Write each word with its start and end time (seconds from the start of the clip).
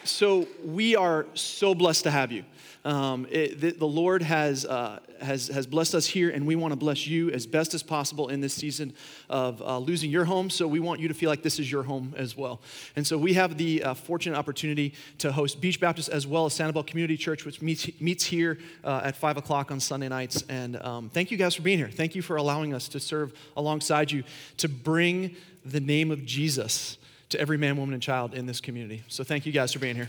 so, 0.04 0.48
we 0.64 0.96
are 0.96 1.26
so 1.34 1.74
blessed 1.74 2.04
to 2.04 2.10
have 2.10 2.32
you. 2.32 2.46
Um, 2.84 3.26
it, 3.30 3.60
the, 3.60 3.72
the, 3.72 3.86
Lord 3.86 4.22
has, 4.22 4.64
uh, 4.64 5.00
has, 5.20 5.48
has 5.48 5.66
blessed 5.66 5.94
us 5.94 6.06
here, 6.06 6.30
and 6.30 6.46
we 6.46 6.56
want 6.56 6.72
to 6.72 6.76
bless 6.76 7.06
you 7.06 7.30
as 7.30 7.46
best 7.46 7.74
as 7.74 7.82
possible 7.82 8.28
in 8.28 8.40
this 8.40 8.54
season 8.54 8.94
of 9.28 9.60
uh, 9.60 9.78
losing 9.78 10.10
your 10.10 10.24
home. 10.24 10.48
So 10.48 10.66
we 10.66 10.80
want 10.80 10.98
you 11.00 11.08
to 11.08 11.14
feel 11.14 11.28
like 11.28 11.42
this 11.42 11.58
is 11.58 11.70
your 11.70 11.82
home 11.82 12.14
as 12.16 12.36
well. 12.36 12.62
And 12.96 13.06
so 13.06 13.18
we 13.18 13.34
have 13.34 13.58
the 13.58 13.82
uh, 13.82 13.94
fortunate 13.94 14.36
opportunity 14.36 14.94
to 15.18 15.30
host 15.30 15.60
Beach 15.60 15.78
Baptist 15.78 16.08
as 16.08 16.26
well 16.26 16.46
as 16.46 16.54
Sanibel 16.54 16.86
Community 16.86 17.18
Church, 17.18 17.44
which 17.44 17.60
meets, 17.60 17.88
meets 18.00 18.24
here 18.24 18.58
uh, 18.82 19.02
at 19.04 19.14
5 19.14 19.36
o'clock 19.36 19.70
on 19.70 19.78
Sunday 19.78 20.08
nights. 20.08 20.42
And 20.48 20.80
um, 20.82 21.10
thank 21.10 21.30
you 21.30 21.36
guys 21.36 21.54
for 21.54 21.62
being 21.62 21.78
here. 21.78 21.90
Thank 21.90 22.14
you 22.14 22.22
for 22.22 22.36
allowing 22.36 22.72
us 22.72 22.88
to 22.88 23.00
serve 23.00 23.34
alongside 23.58 24.10
you 24.10 24.24
to 24.56 24.68
bring 24.68 25.36
the 25.66 25.80
name 25.80 26.10
of 26.10 26.24
Jesus 26.24 26.96
to 27.28 27.38
every 27.38 27.58
man, 27.58 27.76
woman, 27.76 27.92
and 27.92 28.02
child 28.02 28.34
in 28.34 28.46
this 28.46 28.60
community. 28.60 29.02
So 29.08 29.22
thank 29.22 29.44
you 29.44 29.52
guys 29.52 29.72
for 29.72 29.80
being 29.80 29.96
here. 29.96 30.06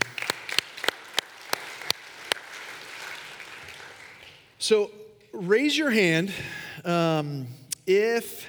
So 4.62 4.92
raise 5.32 5.76
your 5.76 5.90
hand 5.90 6.32
um, 6.84 7.48
if 7.84 8.48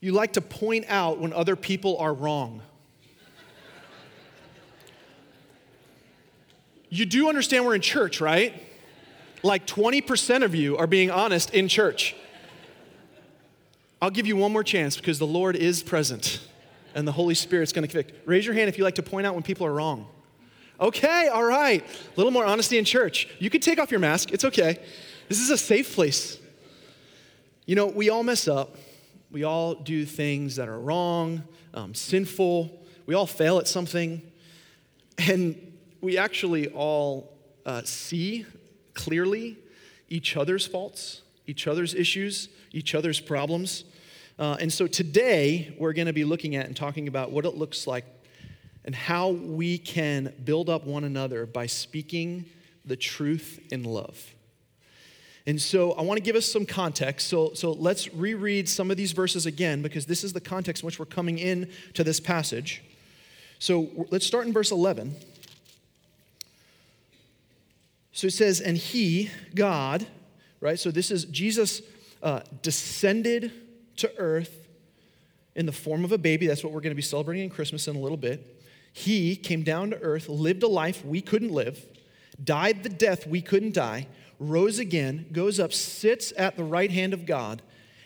you 0.00 0.12
like 0.12 0.32
to 0.32 0.40
point 0.40 0.86
out 0.88 1.20
when 1.20 1.34
other 1.34 1.54
people 1.54 1.98
are 1.98 2.14
wrong. 2.14 2.62
You 6.88 7.04
do 7.04 7.28
understand 7.28 7.66
we're 7.66 7.74
in 7.74 7.82
church, 7.82 8.22
right? 8.22 8.54
Like 9.42 9.66
20% 9.66 10.44
of 10.44 10.54
you 10.54 10.78
are 10.78 10.86
being 10.86 11.10
honest 11.10 11.52
in 11.52 11.68
church. 11.68 12.16
I'll 14.00 14.08
give 14.08 14.26
you 14.26 14.36
one 14.36 14.50
more 14.50 14.64
chance 14.64 14.96
because 14.96 15.18
the 15.18 15.26
Lord 15.26 15.56
is 15.56 15.82
present 15.82 16.40
and 16.94 17.06
the 17.06 17.12
Holy 17.12 17.34
Spirit's 17.34 17.74
going 17.74 17.86
to 17.86 17.92
convict. 17.92 18.26
Raise 18.26 18.46
your 18.46 18.54
hand 18.54 18.70
if 18.70 18.78
you 18.78 18.84
like 18.84 18.94
to 18.94 19.02
point 19.02 19.26
out 19.26 19.34
when 19.34 19.42
people 19.42 19.66
are 19.66 19.74
wrong. 19.74 20.06
Okay, 20.82 21.28
all 21.28 21.44
right. 21.44 21.80
A 21.84 22.16
little 22.16 22.32
more 22.32 22.44
honesty 22.44 22.76
in 22.76 22.84
church. 22.84 23.28
You 23.38 23.50
can 23.50 23.60
take 23.60 23.78
off 23.78 23.92
your 23.92 24.00
mask, 24.00 24.32
it's 24.32 24.44
okay. 24.44 24.80
This 25.28 25.38
is 25.38 25.48
a 25.48 25.56
safe 25.56 25.94
place. 25.94 26.40
You 27.66 27.76
know, 27.76 27.86
we 27.86 28.10
all 28.10 28.24
mess 28.24 28.48
up. 28.48 28.74
We 29.30 29.44
all 29.44 29.76
do 29.76 30.04
things 30.04 30.56
that 30.56 30.68
are 30.68 30.80
wrong, 30.80 31.44
um, 31.72 31.94
sinful. 31.94 32.82
We 33.06 33.14
all 33.14 33.28
fail 33.28 33.58
at 33.58 33.68
something. 33.68 34.22
And 35.18 35.72
we 36.00 36.18
actually 36.18 36.66
all 36.66 37.32
uh, 37.64 37.82
see 37.84 38.44
clearly 38.92 39.58
each 40.08 40.36
other's 40.36 40.66
faults, 40.66 41.22
each 41.46 41.68
other's 41.68 41.94
issues, 41.94 42.48
each 42.72 42.96
other's 42.96 43.20
problems. 43.20 43.84
Uh, 44.36 44.56
and 44.58 44.72
so 44.72 44.88
today, 44.88 45.76
we're 45.78 45.92
going 45.92 46.08
to 46.08 46.12
be 46.12 46.24
looking 46.24 46.56
at 46.56 46.66
and 46.66 46.76
talking 46.76 47.06
about 47.06 47.30
what 47.30 47.46
it 47.46 47.54
looks 47.54 47.86
like 47.86 48.04
and 48.84 48.94
how 48.94 49.28
we 49.30 49.78
can 49.78 50.32
build 50.44 50.68
up 50.68 50.84
one 50.84 51.04
another 51.04 51.46
by 51.46 51.66
speaking 51.66 52.44
the 52.84 52.96
truth 52.96 53.60
in 53.70 53.84
love. 53.84 54.34
And 55.46 55.60
so 55.60 55.92
I 55.92 56.02
want 56.02 56.18
to 56.18 56.22
give 56.22 56.36
us 56.36 56.46
some 56.46 56.64
context. 56.64 57.28
So, 57.28 57.52
so 57.54 57.72
let's 57.72 58.12
reread 58.14 58.68
some 58.68 58.90
of 58.90 58.96
these 58.96 59.12
verses 59.12 59.46
again 59.46 59.82
because 59.82 60.06
this 60.06 60.22
is 60.22 60.32
the 60.32 60.40
context 60.40 60.82
in 60.82 60.86
which 60.86 60.98
we're 60.98 61.06
coming 61.06 61.38
in 61.38 61.68
to 61.94 62.04
this 62.04 62.20
passage. 62.20 62.82
So 63.58 64.06
let's 64.10 64.26
start 64.26 64.46
in 64.46 64.52
verse 64.52 64.70
11. 64.70 65.14
So 68.12 68.28
it 68.28 68.32
says, 68.32 68.60
And 68.60 68.76
he, 68.76 69.30
God, 69.54 70.06
right? 70.60 70.78
So 70.78 70.90
this 70.90 71.10
is 71.10 71.24
Jesus 71.24 71.82
uh, 72.22 72.40
descended 72.62 73.52
to 73.96 74.12
earth 74.18 74.68
in 75.54 75.66
the 75.66 75.72
form 75.72 76.04
of 76.04 76.12
a 76.12 76.18
baby. 76.18 76.46
That's 76.46 76.62
what 76.62 76.72
we're 76.72 76.80
going 76.80 76.92
to 76.92 76.96
be 76.96 77.02
celebrating 77.02 77.44
in 77.44 77.50
Christmas 77.50 77.88
in 77.88 77.96
a 77.96 78.00
little 78.00 78.16
bit. 78.16 78.61
He 78.92 79.36
came 79.36 79.62
down 79.62 79.90
to 79.90 80.00
earth, 80.00 80.28
lived 80.28 80.62
a 80.62 80.68
life 80.68 81.04
we 81.04 81.20
couldn't 81.20 81.52
live, 81.52 81.86
died 82.42 82.82
the 82.82 82.88
death 82.88 83.26
we 83.26 83.40
couldn't 83.40 83.74
die, 83.74 84.06
rose 84.38 84.78
again, 84.78 85.26
goes 85.32 85.58
up, 85.58 85.72
sits 85.72 86.32
at 86.36 86.56
the 86.56 86.64
right 86.64 86.90
hand 86.90 87.14
of 87.14 87.24
God, 87.24 87.62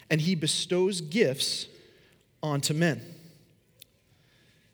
and 0.09 0.21
he 0.21 0.35
bestows 0.35 1.01
gifts 1.01 1.67
onto 2.43 2.73
men. 2.73 3.03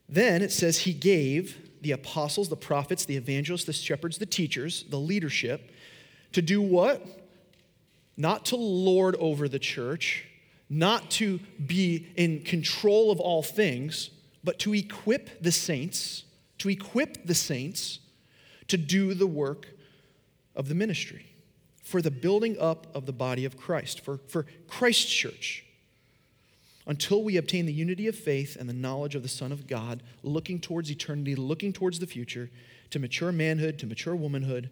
Then 0.08 0.42
it 0.42 0.52
says 0.52 0.78
he 0.78 0.92
gave 0.92 1.70
the 1.80 1.92
apostles, 1.92 2.48
the 2.48 2.56
prophets, 2.56 3.06
the 3.06 3.16
evangelists, 3.16 3.64
the 3.64 3.72
shepherds, 3.72 4.18
the 4.18 4.26
teachers, 4.26 4.84
the 4.90 4.98
leadership 4.98 5.70
to 6.32 6.42
do 6.42 6.60
what? 6.60 7.04
Not 8.16 8.46
to 8.46 8.56
lord 8.56 9.16
over 9.16 9.48
the 9.48 9.58
church, 9.58 10.26
not 10.68 11.10
to 11.12 11.40
be 11.64 12.08
in 12.16 12.40
control 12.40 13.10
of 13.10 13.20
all 13.20 13.42
things 13.42 14.10
but 14.44 14.58
to 14.60 14.74
equip 14.74 15.42
the 15.42 15.52
saints, 15.52 16.24
to 16.58 16.68
equip 16.68 17.26
the 17.26 17.34
saints 17.34 18.00
to 18.68 18.76
do 18.76 19.14
the 19.14 19.26
work 19.26 19.68
of 20.54 20.68
the 20.68 20.74
ministry, 20.74 21.26
for 21.82 22.02
the 22.02 22.10
building 22.10 22.56
up 22.58 22.86
of 22.94 23.06
the 23.06 23.12
body 23.12 23.44
of 23.44 23.56
Christ, 23.56 24.00
for, 24.00 24.18
for 24.28 24.46
Christ's 24.68 25.10
church, 25.10 25.64
until 26.86 27.22
we 27.22 27.36
obtain 27.36 27.66
the 27.66 27.72
unity 27.72 28.08
of 28.08 28.16
faith 28.16 28.56
and 28.58 28.68
the 28.68 28.74
knowledge 28.74 29.14
of 29.14 29.22
the 29.22 29.28
Son 29.28 29.52
of 29.52 29.66
God, 29.66 30.02
looking 30.22 30.58
towards 30.58 30.90
eternity, 30.90 31.34
looking 31.34 31.72
towards 31.72 31.98
the 31.98 32.06
future, 32.06 32.50
to 32.90 32.98
mature 32.98 33.32
manhood, 33.32 33.78
to 33.78 33.86
mature 33.86 34.16
womanhood, 34.16 34.68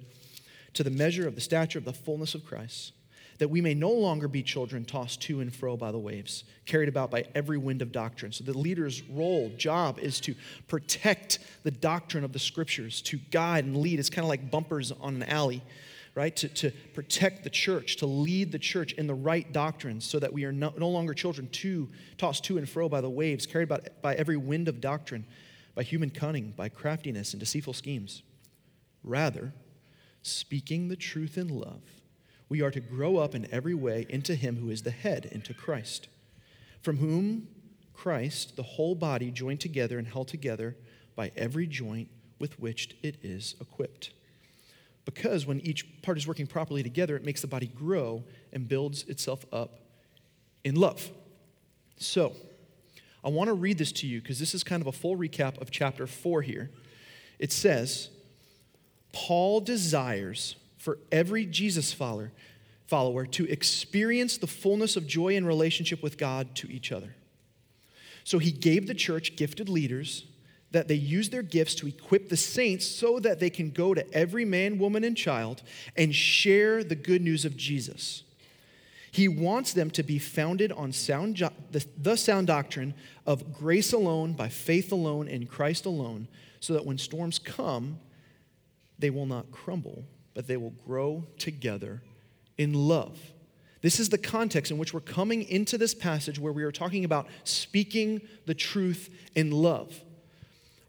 to 0.75 0.83
the 0.83 0.91
measure 0.91 1.27
of 1.27 1.35
the 1.35 1.41
stature 1.41 1.79
of 1.79 1.85
the 1.85 1.93
fullness 1.93 2.35
of 2.35 2.45
Christ 2.45 2.93
that 3.41 3.49
we 3.49 3.63
may 3.63 3.73
no 3.73 3.91
longer 3.91 4.29
be 4.29 4.43
children 4.43 4.85
tossed 4.85 5.23
to 5.23 5.41
and 5.41 5.53
fro 5.53 5.75
by 5.75 5.91
the 5.91 5.99
waves, 5.99 6.45
carried 6.67 6.91
about 6.91 7.11
by 7.11 7.25
every 7.35 7.57
wind 7.57 7.81
of 7.81 7.91
doctrine. 7.91 8.31
So 8.33 8.45
the 8.45 8.57
leader's 8.57 9.03
role, 9.05 9.51
job, 9.57 9.99
is 9.99 10.21
to 10.21 10.35
protect 10.69 11.39
the 11.63 11.71
doctrine 11.71 12.23
of 12.23 12.35
the 12.35 12.39
scriptures, 12.39 13.01
to 13.03 13.17
guide 13.17 13.65
and 13.65 13.79
lead. 13.79 13.99
It's 13.99 14.11
kind 14.11 14.27
of 14.27 14.29
like 14.29 14.51
bumpers 14.51 14.93
on 14.93 15.15
an 15.15 15.23
alley, 15.23 15.63
right? 16.15 16.37
To, 16.37 16.49
to 16.49 16.71
protect 16.93 17.43
the 17.43 17.49
church, 17.49 17.97
to 17.97 18.07
lead 18.07 18.53
the 18.53 18.59
church 18.59 18.93
in 18.93 19.07
the 19.07 19.15
right 19.15 19.51
doctrines 19.51 20.05
so 20.05 20.19
that 20.19 20.35
we 20.35 20.45
are 20.45 20.53
no, 20.53 20.75
no 20.77 20.91
longer 20.91 21.15
children 21.15 21.49
to, 21.49 21.89
tossed 22.19 22.45
to 22.45 22.59
and 22.59 22.69
fro 22.69 22.91
by 22.91 23.01
the 23.01 23.09
waves, 23.09 23.47
carried 23.47 23.71
by, 23.71 23.81
by 24.03 24.17
every 24.17 24.37
wind 24.37 24.69
of 24.69 24.83
doctrine, 24.83 25.25
by 25.75 25.83
human 25.83 26.11
cunning, 26.11 26.53
by 26.59 26.69
craftiness 26.69 27.33
and 27.33 27.41
deceitful 27.41 27.73
schemes. 27.73 28.23
Rather, 29.03 29.55
speaking 30.21 30.89
the 30.89 30.97
truth 30.97 31.39
in 31.39 31.49
love 31.49 32.00
we 32.51 32.61
are 32.61 32.71
to 32.71 32.81
grow 32.81 33.17
up 33.17 33.35
in 33.35 33.49
every 33.51 33.75
way 33.75 34.05
into 34.11 34.35
Him 34.35 34.57
who 34.57 34.69
is 34.69 34.83
the 34.83 34.91
head, 34.91 35.27
into 35.33 35.55
Christ, 35.55 36.09
from 36.83 36.99
whom 36.99 37.49
Christ, 37.95 38.57
the 38.57 38.63
whole 38.63 38.95
body, 38.95 39.31
joined 39.31 39.61
together 39.61 39.99
and 39.99 40.07
held 40.07 40.29
together 40.29 40.77
by 41.15 41.31
every 41.37 41.67
joint 41.67 42.09
with 42.39 42.59
which 42.59 42.97
it 43.03 43.17
is 43.23 43.55
equipped. 43.61 44.11
Because 45.05 45.47
when 45.47 45.61
each 45.61 46.03
part 46.03 46.19
is 46.19 46.27
working 46.27 46.47
properly 46.47 46.83
together, 46.83 47.17
it 47.17 47.25
makes 47.25 47.41
the 47.41 47.47
body 47.47 47.69
grow 47.69 48.25
and 48.53 48.69
builds 48.69 49.05
itself 49.05 49.45
up 49.53 49.79
in 50.65 50.75
love. 50.75 51.11
So, 51.99 52.35
I 53.23 53.29
want 53.29 53.49
to 53.49 53.55
read 53.55 53.79
this 53.79 53.93
to 53.93 54.07
you 54.07 54.21
because 54.21 54.39
this 54.39 54.55
is 54.55 54.65
kind 54.65 54.81
of 54.81 54.87
a 54.87 54.93
full 54.93 55.17
recap 55.17 55.61
of 55.61 55.71
chapter 55.71 56.07
4 56.07 56.43
here. 56.43 56.71
It 57.39 57.53
says, 57.53 58.09
Paul 59.13 59.61
desires 59.61 60.57
for 60.81 60.99
every 61.13 61.45
Jesus 61.45 61.93
follower, 61.93 62.33
follower 62.87 63.27
to 63.27 63.45
experience 63.51 64.39
the 64.39 64.47
fullness 64.47 64.97
of 64.97 65.07
joy 65.07 65.37
in 65.37 65.45
relationship 65.45 66.03
with 66.03 66.17
God 66.17 66.55
to 66.57 66.73
each 66.73 66.91
other. 66.91 67.15
So 68.25 68.39
he 68.39 68.51
gave 68.51 68.87
the 68.87 68.95
church 68.95 69.37
gifted 69.37 69.69
leaders 69.69 70.25
that 70.71 70.89
they 70.89 70.95
use 70.95 71.29
their 71.29 71.43
gifts 71.43 71.75
to 71.75 71.87
equip 71.87 72.31
the 72.31 72.37
saints 72.37 72.87
so 72.87 73.21
that 73.21 73.41
they 73.41 73.51
can 73.51 73.71
go 73.71 73.93
to 73.93 74.11
every 74.15 74.47
man, 74.47 74.79
woman, 74.79 75.05
and 75.05 75.17
child 75.17 75.63
and 75.99 76.15
share 76.15 76.83
the 76.83 76.95
good 76.95 77.21
news 77.21 77.45
of 77.45 77.59
Jesus. 77.59 78.23
He 79.13 79.29
wants 79.29 79.75
them 79.75 79.91
to 79.91 80.03
be 80.03 80.19
founded 80.19 80.73
on 80.73 80.93
sound, 80.93 81.37
the, 81.73 81.85
the 81.99 82.17
sound 82.17 82.47
doctrine 82.47 82.95
of 83.27 83.53
grace 83.53 83.93
alone, 83.93 84.33
by 84.33 84.49
faith 84.49 84.93
alone, 84.93 85.29
in 85.29 85.47
Christ 85.47 85.85
alone, 85.85 86.27
so 86.59 86.73
that 86.73 86.87
when 86.87 86.97
storms 86.97 87.39
come, 87.39 87.99
they 88.99 89.11
will 89.11 89.27
not 89.27 89.51
crumble 89.51 90.05
but 90.41 90.47
they 90.47 90.57
will 90.57 90.73
grow 90.87 91.23
together 91.37 92.01
in 92.57 92.73
love. 92.73 93.19
This 93.83 94.01
is 94.01 94.09
the 94.09 94.17
context 94.17 94.73
in 94.73 94.79
which 94.79 94.95
we're 94.95 95.01
coming 95.01 95.43
into 95.43 95.77
this 95.77 95.93
passage 95.93 96.39
where 96.39 96.55
we 96.55 96.63
are 96.63 96.73
talking 96.73 97.05
about 97.05 97.27
speaking 97.45 98.23
the 98.47 98.55
truth 98.55 99.11
in 99.35 99.51
love. 99.51 100.01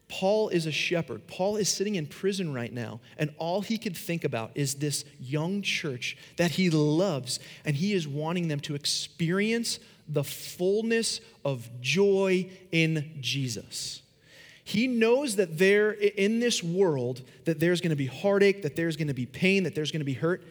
Paul 0.07 0.47
is 0.47 0.67
a 0.67 0.71
shepherd. 0.71 1.27
Paul 1.27 1.57
is 1.57 1.67
sitting 1.67 1.95
in 1.95 2.05
prison 2.05 2.53
right 2.53 2.71
now, 2.71 3.01
and 3.17 3.33
all 3.37 3.59
he 3.59 3.77
could 3.77 3.97
think 3.97 4.23
about 4.23 4.51
is 4.55 4.75
this 4.75 5.03
young 5.19 5.61
church 5.61 6.15
that 6.37 6.51
he 6.51 6.69
loves, 6.69 7.41
and 7.65 7.75
he 7.75 7.91
is 7.91 8.07
wanting 8.07 8.47
them 8.47 8.61
to 8.61 8.73
experience 8.75 9.79
the 10.07 10.23
fullness 10.23 11.19
of 11.43 11.69
joy 11.81 12.49
in 12.71 13.17
Jesus. 13.19 14.01
He 14.63 14.87
knows 14.87 15.37
that 15.37 15.57
there 15.57 15.91
in 15.91 16.39
this 16.39 16.63
world 16.63 17.23
that 17.45 17.59
there's 17.59 17.81
going 17.81 17.91
to 17.91 17.95
be 17.95 18.05
heartache, 18.05 18.61
that 18.61 18.75
there's 18.75 18.95
going 18.95 19.07
to 19.07 19.13
be 19.13 19.25
pain, 19.25 19.63
that 19.63 19.75
there's 19.75 19.91
going 19.91 20.01
to 20.01 20.05
be 20.05 20.13
hurt. 20.13 20.43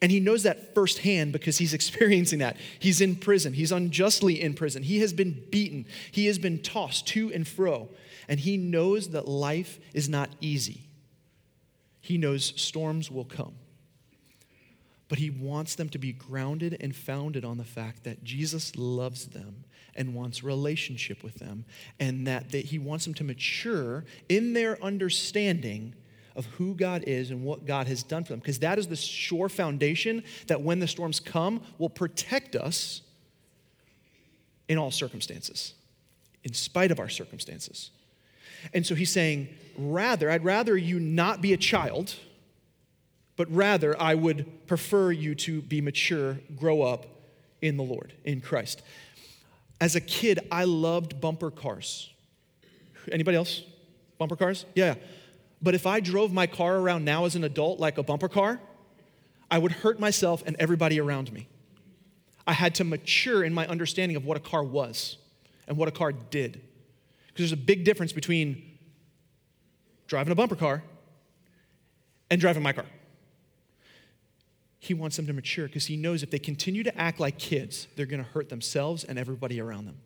And 0.00 0.12
he 0.12 0.20
knows 0.20 0.44
that 0.44 0.74
firsthand 0.74 1.32
because 1.32 1.58
he's 1.58 1.74
experiencing 1.74 2.38
that. 2.40 2.56
He's 2.78 3.00
in 3.00 3.16
prison. 3.16 3.52
He's 3.52 3.72
unjustly 3.72 4.40
in 4.40 4.54
prison. 4.54 4.82
He 4.82 5.00
has 5.00 5.12
been 5.12 5.44
beaten. 5.50 5.86
He 6.12 6.26
has 6.26 6.38
been 6.38 6.60
tossed 6.60 7.06
to 7.08 7.32
and 7.32 7.46
fro. 7.46 7.88
And 8.28 8.40
he 8.40 8.56
knows 8.56 9.10
that 9.10 9.26
life 9.26 9.78
is 9.94 10.08
not 10.08 10.30
easy. 10.40 10.88
He 12.00 12.18
knows 12.18 12.52
storms 12.56 13.10
will 13.10 13.24
come. 13.24 13.54
But 15.08 15.18
he 15.18 15.30
wants 15.30 15.74
them 15.74 15.88
to 15.90 15.98
be 15.98 16.12
grounded 16.12 16.76
and 16.80 16.94
founded 16.94 17.44
on 17.44 17.56
the 17.56 17.64
fact 17.64 18.04
that 18.04 18.22
Jesus 18.22 18.76
loves 18.76 19.28
them 19.28 19.64
and 19.98 20.14
wants 20.14 20.42
relationship 20.42 21.22
with 21.22 21.34
them, 21.34 21.66
and 22.00 22.26
that 22.26 22.50
they, 22.50 22.62
he 22.62 22.78
wants 22.78 23.04
them 23.04 23.12
to 23.14 23.24
mature 23.24 24.04
in 24.30 24.54
their 24.54 24.82
understanding 24.82 25.94
of 26.36 26.46
who 26.46 26.72
God 26.74 27.02
is 27.06 27.32
and 27.32 27.42
what 27.42 27.66
God 27.66 27.88
has 27.88 28.04
done 28.04 28.22
for 28.22 28.32
them. 28.32 28.38
Because 28.38 28.60
that 28.60 28.78
is 28.78 28.86
the 28.86 28.96
sure 28.96 29.48
foundation 29.48 30.22
that 30.46 30.62
when 30.62 30.78
the 30.78 30.86
storms 30.86 31.18
come 31.18 31.60
will 31.78 31.90
protect 31.90 32.54
us 32.54 33.02
in 34.68 34.78
all 34.78 34.92
circumstances, 34.92 35.74
in 36.44 36.54
spite 36.54 36.92
of 36.92 37.00
our 37.00 37.08
circumstances. 37.08 37.90
And 38.72 38.86
so 38.86 38.94
he's 38.94 39.10
saying, 39.10 39.48
rather, 39.76 40.30
I'd 40.30 40.44
rather 40.44 40.76
you 40.76 41.00
not 41.00 41.42
be 41.42 41.52
a 41.52 41.56
child, 41.56 42.14
but 43.36 43.52
rather 43.52 44.00
I 44.00 44.14
would 44.14 44.66
prefer 44.68 45.10
you 45.10 45.34
to 45.36 45.60
be 45.60 45.80
mature, 45.80 46.38
grow 46.56 46.82
up 46.82 47.06
in 47.60 47.76
the 47.76 47.82
Lord, 47.82 48.12
in 48.24 48.40
Christ. 48.40 48.82
As 49.80 49.94
a 49.94 50.00
kid, 50.00 50.40
I 50.50 50.64
loved 50.64 51.20
bumper 51.20 51.50
cars. 51.50 52.10
Anybody 53.10 53.36
else? 53.36 53.62
Bumper 54.18 54.36
cars? 54.36 54.66
Yeah. 54.74 54.94
But 55.62 55.74
if 55.74 55.86
I 55.86 56.00
drove 56.00 56.32
my 56.32 56.46
car 56.46 56.76
around 56.76 57.04
now 57.04 57.24
as 57.24 57.36
an 57.36 57.44
adult 57.44 57.78
like 57.78 57.98
a 57.98 58.02
bumper 58.02 58.28
car, 58.28 58.60
I 59.50 59.58
would 59.58 59.72
hurt 59.72 59.98
myself 59.98 60.42
and 60.46 60.56
everybody 60.58 61.00
around 61.00 61.32
me. 61.32 61.48
I 62.46 62.52
had 62.52 62.74
to 62.76 62.84
mature 62.84 63.44
in 63.44 63.52
my 63.54 63.66
understanding 63.66 64.16
of 64.16 64.24
what 64.24 64.36
a 64.36 64.40
car 64.40 64.64
was 64.64 65.16
and 65.66 65.76
what 65.76 65.88
a 65.88 65.92
car 65.92 66.12
did. 66.12 66.52
Because 67.28 67.50
there's 67.50 67.52
a 67.52 67.56
big 67.56 67.84
difference 67.84 68.12
between 68.12 68.78
driving 70.06 70.32
a 70.32 70.34
bumper 70.34 70.56
car 70.56 70.82
and 72.30 72.40
driving 72.40 72.62
my 72.62 72.72
car. 72.72 72.86
He 74.78 74.94
wants 74.94 75.16
them 75.16 75.26
to 75.26 75.32
mature 75.32 75.66
because 75.66 75.86
he 75.86 75.96
knows 75.96 76.22
if 76.22 76.30
they 76.30 76.38
continue 76.38 76.82
to 76.84 76.96
act 76.98 77.18
like 77.18 77.38
kids, 77.38 77.88
they're 77.96 78.06
going 78.06 78.22
to 78.22 78.30
hurt 78.30 78.48
themselves 78.48 79.04
and 79.04 79.18
everybody 79.18 79.60
around 79.60 79.86
them. 79.86 79.98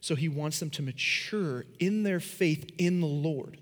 So 0.00 0.14
he 0.14 0.28
wants 0.28 0.58
them 0.58 0.70
to 0.70 0.82
mature 0.82 1.64
in 1.78 2.02
their 2.02 2.20
faith 2.20 2.70
in 2.78 3.00
the 3.00 3.06
Lord. 3.06 3.58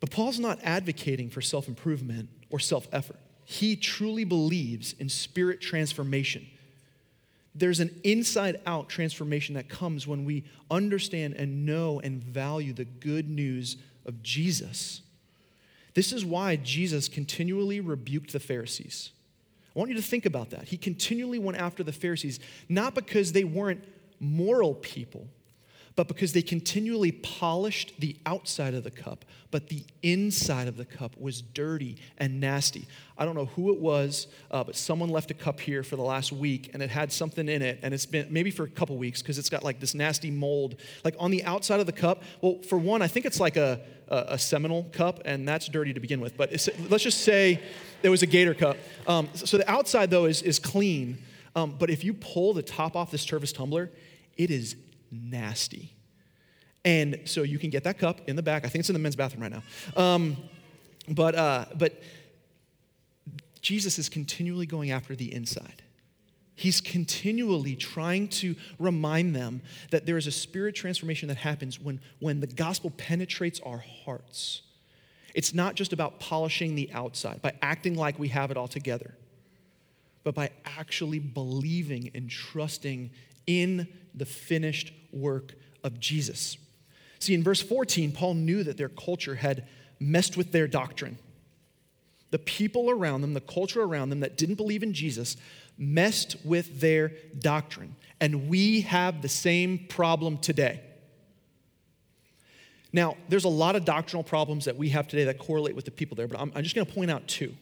But 0.00 0.10
Paul's 0.10 0.38
not 0.38 0.58
advocating 0.62 1.30
for 1.30 1.40
self 1.40 1.68
improvement 1.68 2.28
or 2.50 2.58
self 2.58 2.86
effort. 2.92 3.18
He 3.44 3.76
truly 3.76 4.24
believes 4.24 4.92
in 4.98 5.08
spirit 5.08 5.60
transformation. 5.60 6.46
There's 7.54 7.80
an 7.80 8.00
inside 8.04 8.60
out 8.66 8.88
transformation 8.88 9.54
that 9.56 9.68
comes 9.68 10.06
when 10.06 10.24
we 10.24 10.44
understand 10.70 11.34
and 11.34 11.66
know 11.66 11.98
and 12.00 12.22
value 12.22 12.72
the 12.72 12.84
good 12.84 13.28
news 13.28 13.76
of 14.06 14.22
Jesus. 14.22 15.02
This 15.98 16.12
is 16.12 16.24
why 16.24 16.54
Jesus 16.54 17.08
continually 17.08 17.80
rebuked 17.80 18.32
the 18.32 18.38
Pharisees. 18.38 19.10
I 19.74 19.78
want 19.80 19.90
you 19.90 19.96
to 19.96 20.02
think 20.02 20.26
about 20.26 20.50
that. 20.50 20.68
He 20.68 20.76
continually 20.76 21.40
went 21.40 21.58
after 21.58 21.82
the 21.82 21.90
Pharisees, 21.90 22.38
not 22.68 22.94
because 22.94 23.32
they 23.32 23.42
weren't 23.42 23.82
moral 24.20 24.74
people, 24.74 25.26
but 25.96 26.06
because 26.06 26.32
they 26.32 26.42
continually 26.42 27.10
polished 27.10 27.94
the 27.98 28.14
outside 28.26 28.74
of 28.74 28.84
the 28.84 28.92
cup, 28.92 29.24
but 29.50 29.70
the 29.70 29.82
inside 30.04 30.68
of 30.68 30.76
the 30.76 30.84
cup 30.84 31.20
was 31.20 31.42
dirty 31.42 31.96
and 32.18 32.38
nasty. 32.38 32.86
I 33.18 33.24
don't 33.24 33.34
know 33.34 33.46
who 33.46 33.72
it 33.72 33.80
was, 33.80 34.28
uh, 34.52 34.62
but 34.62 34.76
someone 34.76 35.08
left 35.08 35.32
a 35.32 35.34
cup 35.34 35.58
here 35.58 35.82
for 35.82 35.96
the 35.96 36.02
last 36.02 36.30
week 36.30 36.70
and 36.74 36.80
it 36.80 36.90
had 36.90 37.10
something 37.10 37.48
in 37.48 37.60
it, 37.60 37.80
and 37.82 37.92
it's 37.92 38.06
been 38.06 38.28
maybe 38.30 38.52
for 38.52 38.62
a 38.62 38.70
couple 38.70 38.96
weeks 38.96 39.20
because 39.20 39.36
it's 39.36 39.50
got 39.50 39.64
like 39.64 39.80
this 39.80 39.96
nasty 39.96 40.30
mold. 40.30 40.76
Like 41.02 41.16
on 41.18 41.32
the 41.32 41.42
outside 41.42 41.80
of 41.80 41.86
the 41.86 41.92
cup, 41.92 42.22
well, 42.40 42.62
for 42.62 42.78
one, 42.78 43.02
I 43.02 43.08
think 43.08 43.26
it's 43.26 43.40
like 43.40 43.56
a, 43.56 43.80
a, 44.08 44.24
a 44.30 44.38
Seminole 44.38 44.84
cup, 44.92 45.20
and 45.24 45.46
that's 45.46 45.68
dirty 45.68 45.92
to 45.92 46.00
begin 46.00 46.20
with, 46.20 46.36
but 46.36 46.50
let's 46.88 47.04
just 47.04 47.22
say 47.22 47.60
there 48.02 48.10
was 48.10 48.22
a 48.22 48.26
gator 48.26 48.54
cup. 48.54 48.76
Um, 49.06 49.28
so 49.34 49.58
the 49.58 49.70
outside, 49.70 50.10
though, 50.10 50.24
is, 50.24 50.42
is 50.42 50.58
clean, 50.58 51.18
um, 51.54 51.76
but 51.78 51.90
if 51.90 52.04
you 52.04 52.14
pull 52.14 52.54
the 52.54 52.62
top 52.62 52.96
off 52.96 53.10
this 53.10 53.26
Tervis 53.26 53.54
tumbler, 53.54 53.90
it 54.36 54.50
is 54.50 54.76
nasty. 55.10 55.94
And 56.84 57.20
so 57.24 57.42
you 57.42 57.58
can 57.58 57.70
get 57.70 57.84
that 57.84 57.98
cup 57.98 58.28
in 58.28 58.36
the 58.36 58.42
back. 58.42 58.64
I 58.64 58.68
think 58.68 58.80
it's 58.80 58.88
in 58.88 58.94
the 58.94 59.00
men's 59.00 59.16
bathroom 59.16 59.42
right 59.42 59.52
now. 59.52 59.62
Um, 59.96 60.36
but, 61.08 61.34
uh, 61.34 61.64
but 61.74 62.00
Jesus 63.60 63.98
is 63.98 64.08
continually 64.08 64.66
going 64.66 64.90
after 64.90 65.16
the 65.16 65.34
inside. 65.34 65.82
He's 66.58 66.80
continually 66.80 67.76
trying 67.76 68.26
to 68.28 68.56
remind 68.80 69.36
them 69.36 69.62
that 69.92 70.06
there 70.06 70.16
is 70.16 70.26
a 70.26 70.32
spirit 70.32 70.74
transformation 70.74 71.28
that 71.28 71.36
happens 71.36 71.78
when, 71.78 72.00
when 72.18 72.40
the 72.40 72.48
gospel 72.48 72.90
penetrates 72.90 73.60
our 73.60 73.78
hearts. 73.78 74.62
It's 75.36 75.54
not 75.54 75.76
just 75.76 75.92
about 75.92 76.18
polishing 76.18 76.74
the 76.74 76.90
outside, 76.92 77.40
by 77.42 77.52
acting 77.62 77.94
like 77.94 78.18
we 78.18 78.26
have 78.28 78.50
it 78.50 78.56
all 78.56 78.66
together, 78.66 79.14
but 80.24 80.34
by 80.34 80.50
actually 80.64 81.20
believing 81.20 82.10
and 82.12 82.28
trusting 82.28 83.10
in 83.46 83.86
the 84.12 84.26
finished 84.26 84.92
work 85.12 85.54
of 85.84 86.00
Jesus. 86.00 86.56
See, 87.20 87.34
in 87.34 87.44
verse 87.44 87.62
14, 87.62 88.10
Paul 88.10 88.34
knew 88.34 88.64
that 88.64 88.76
their 88.76 88.88
culture 88.88 89.36
had 89.36 89.68
messed 90.00 90.36
with 90.36 90.50
their 90.50 90.66
doctrine. 90.66 91.18
The 92.32 92.40
people 92.40 92.90
around 92.90 93.20
them, 93.20 93.34
the 93.34 93.40
culture 93.40 93.82
around 93.82 94.10
them 94.10 94.20
that 94.20 94.36
didn't 94.36 94.56
believe 94.56 94.82
in 94.82 94.92
Jesus, 94.92 95.36
messed 95.78 96.36
with 96.44 96.80
their 96.80 97.12
doctrine. 97.38 97.94
And 98.20 98.48
we 98.48 98.82
have 98.82 99.22
the 99.22 99.28
same 99.28 99.86
problem 99.88 100.38
today. 100.38 100.80
Now, 102.92 103.16
there's 103.28 103.44
a 103.44 103.50
lot 103.50 103.76
of 103.76 103.84
doctrinal 103.84 104.24
problems 104.24 104.64
that 104.64 104.76
we 104.76 104.88
have 104.90 105.08
today 105.08 105.24
that 105.24 105.38
correlate 105.38 105.76
with 105.76 105.84
the 105.84 105.90
people 105.90 106.16
there, 106.16 106.26
but 106.26 106.40
I'm, 106.40 106.50
I'm 106.54 106.62
just 106.62 106.74
going 106.74 106.86
to 106.86 106.92
point 106.92 107.10
out 107.10 107.26
two. 107.28 107.54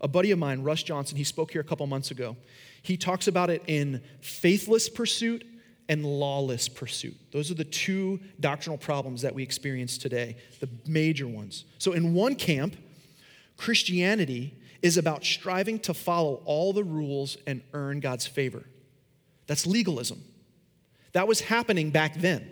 A 0.00 0.08
buddy 0.08 0.30
of 0.32 0.38
mine, 0.38 0.62
Russ 0.62 0.82
Johnson, 0.82 1.16
he 1.16 1.24
spoke 1.24 1.50
here 1.50 1.60
a 1.60 1.64
couple 1.64 1.86
months 1.86 2.10
ago. 2.10 2.36
He 2.82 2.96
talks 2.96 3.26
about 3.26 3.48
it 3.48 3.62
in 3.66 4.02
faithless 4.20 4.88
pursuit 4.88 5.44
and 5.88 6.04
lawless 6.04 6.68
pursuit. 6.68 7.16
Those 7.32 7.50
are 7.50 7.54
the 7.54 7.64
two 7.64 8.20
doctrinal 8.40 8.78
problems 8.78 9.22
that 9.22 9.34
we 9.34 9.42
experience 9.42 9.96
today, 9.96 10.36
the 10.60 10.68
major 10.86 11.26
ones. 11.26 11.64
So, 11.78 11.92
in 11.92 12.14
one 12.14 12.34
camp, 12.34 12.76
Christianity 13.56 14.54
is 14.84 14.98
about 14.98 15.24
striving 15.24 15.78
to 15.78 15.94
follow 15.94 16.42
all 16.44 16.74
the 16.74 16.84
rules 16.84 17.38
and 17.46 17.62
earn 17.72 18.00
God's 18.00 18.26
favor. 18.26 18.64
That's 19.46 19.66
legalism. 19.66 20.22
That 21.12 21.26
was 21.26 21.40
happening 21.40 21.88
back 21.88 22.16
then. 22.16 22.46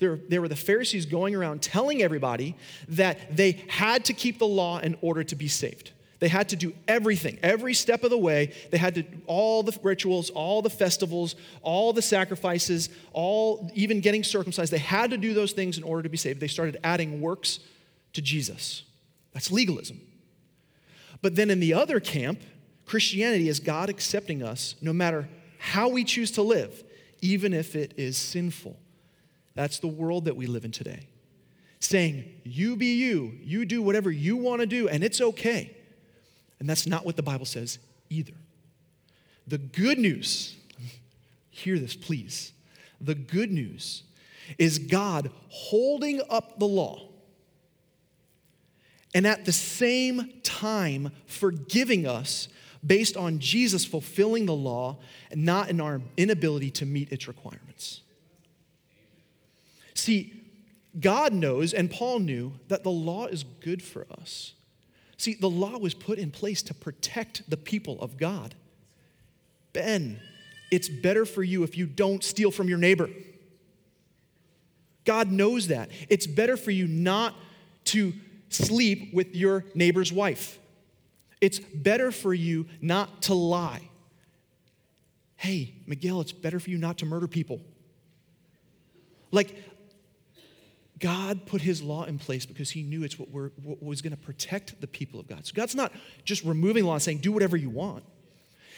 There, 0.00 0.18
there 0.28 0.40
were 0.40 0.48
the 0.48 0.56
Pharisees 0.56 1.06
going 1.06 1.36
around 1.36 1.62
telling 1.62 2.02
everybody 2.02 2.56
that 2.88 3.36
they 3.36 3.62
had 3.68 4.06
to 4.06 4.12
keep 4.12 4.40
the 4.40 4.46
law 4.46 4.80
in 4.80 4.98
order 5.02 5.22
to 5.22 5.36
be 5.36 5.46
saved. 5.46 5.92
They 6.18 6.26
had 6.26 6.48
to 6.48 6.56
do 6.56 6.74
everything, 6.88 7.38
every 7.44 7.74
step 7.74 8.02
of 8.02 8.10
the 8.10 8.18
way. 8.18 8.54
They 8.72 8.78
had 8.78 8.96
to 8.96 9.04
all 9.26 9.62
the 9.62 9.78
rituals, 9.80 10.30
all 10.30 10.62
the 10.62 10.70
festivals, 10.70 11.36
all 11.62 11.92
the 11.92 12.02
sacrifices, 12.02 12.88
all 13.12 13.70
even 13.74 14.00
getting 14.00 14.24
circumcised. 14.24 14.72
They 14.72 14.78
had 14.78 15.10
to 15.10 15.16
do 15.16 15.32
those 15.32 15.52
things 15.52 15.78
in 15.78 15.84
order 15.84 16.02
to 16.02 16.08
be 16.08 16.16
saved. 16.16 16.40
They 16.40 16.48
started 16.48 16.78
adding 16.82 17.20
works 17.20 17.60
to 18.14 18.20
Jesus. 18.20 18.82
That's 19.32 19.52
legalism. 19.52 20.00
But 21.20 21.36
then 21.36 21.50
in 21.50 21.60
the 21.60 21.74
other 21.74 22.00
camp, 22.00 22.40
Christianity 22.86 23.48
is 23.48 23.60
God 23.60 23.90
accepting 23.90 24.42
us 24.42 24.74
no 24.80 24.92
matter 24.92 25.28
how 25.58 25.88
we 25.88 26.04
choose 26.04 26.30
to 26.32 26.42
live, 26.42 26.84
even 27.20 27.52
if 27.52 27.76
it 27.76 27.94
is 27.96 28.16
sinful. 28.16 28.76
That's 29.54 29.78
the 29.80 29.88
world 29.88 30.26
that 30.26 30.36
we 30.36 30.46
live 30.46 30.64
in 30.64 30.70
today. 30.70 31.08
Saying, 31.80 32.24
you 32.44 32.76
be 32.76 32.94
you, 32.94 33.32
you 33.42 33.64
do 33.64 33.82
whatever 33.82 34.10
you 34.10 34.36
want 34.36 34.60
to 34.60 34.66
do, 34.66 34.88
and 34.88 35.04
it's 35.04 35.20
okay. 35.20 35.76
And 36.60 36.68
that's 36.68 36.86
not 36.86 37.04
what 37.04 37.16
the 37.16 37.22
Bible 37.22 37.46
says 37.46 37.78
either. 38.10 38.34
The 39.46 39.58
good 39.58 39.98
news, 39.98 40.56
hear 41.50 41.78
this 41.78 41.94
please. 41.94 42.52
The 43.00 43.14
good 43.14 43.50
news 43.50 44.02
is 44.58 44.78
God 44.78 45.30
holding 45.48 46.20
up 46.30 46.58
the 46.58 46.66
law 46.66 47.08
and 49.14 49.26
at 49.26 49.44
the 49.44 49.52
same 49.52 50.32
time 50.42 51.10
forgiving 51.26 52.06
us 52.06 52.48
based 52.86 53.16
on 53.16 53.38
Jesus 53.38 53.84
fulfilling 53.84 54.46
the 54.46 54.54
law 54.54 54.98
and 55.30 55.44
not 55.44 55.70
in 55.70 55.80
our 55.80 56.00
inability 56.16 56.70
to 56.70 56.86
meet 56.86 57.10
its 57.10 57.26
requirements. 57.26 58.02
See, 59.94 60.32
God 60.98 61.32
knows, 61.32 61.74
and 61.74 61.90
Paul 61.90 62.20
knew, 62.20 62.52
that 62.68 62.84
the 62.84 62.90
law 62.90 63.26
is 63.26 63.44
good 63.60 63.82
for 63.82 64.06
us. 64.20 64.54
See, 65.16 65.34
the 65.34 65.50
law 65.50 65.76
was 65.78 65.94
put 65.94 66.18
in 66.18 66.30
place 66.30 66.62
to 66.62 66.74
protect 66.74 67.48
the 67.50 67.56
people 67.56 68.00
of 68.00 68.16
God. 68.16 68.54
Ben, 69.72 70.20
it's 70.70 70.88
better 70.88 71.24
for 71.24 71.42
you 71.42 71.62
if 71.62 71.76
you 71.76 71.86
don't 71.86 72.22
steal 72.22 72.50
from 72.50 72.68
your 72.68 72.78
neighbor. 72.78 73.10
God 75.04 75.30
knows 75.32 75.68
that. 75.68 75.90
It's 76.08 76.26
better 76.26 76.56
for 76.56 76.70
you 76.70 76.86
not 76.86 77.34
to 77.86 78.12
sleep 78.48 79.12
with 79.14 79.34
your 79.34 79.64
neighbor's 79.74 80.12
wife. 80.12 80.58
It's 81.40 81.58
better 81.58 82.10
for 82.10 82.34
you 82.34 82.66
not 82.80 83.22
to 83.22 83.34
lie. 83.34 83.82
Hey, 85.36 85.74
Miguel, 85.86 86.20
it's 86.20 86.32
better 86.32 86.58
for 86.58 86.70
you 86.70 86.78
not 86.78 86.98
to 86.98 87.06
murder 87.06 87.28
people. 87.28 87.60
Like, 89.30 89.54
God 90.98 91.46
put 91.46 91.60
his 91.60 91.80
law 91.80 92.04
in 92.04 92.18
place 92.18 92.44
because 92.44 92.70
he 92.70 92.82
knew 92.82 93.04
it's 93.04 93.18
what, 93.18 93.30
we're, 93.30 93.50
what 93.62 93.82
was 93.82 94.02
going 94.02 94.10
to 94.10 94.18
protect 94.18 94.80
the 94.80 94.88
people 94.88 95.20
of 95.20 95.28
God. 95.28 95.46
So 95.46 95.52
God's 95.54 95.76
not 95.76 95.92
just 96.24 96.42
removing 96.44 96.84
law 96.84 96.94
and 96.94 97.02
saying, 97.02 97.18
do 97.18 97.30
whatever 97.30 97.56
you 97.56 97.70
want. 97.70 98.02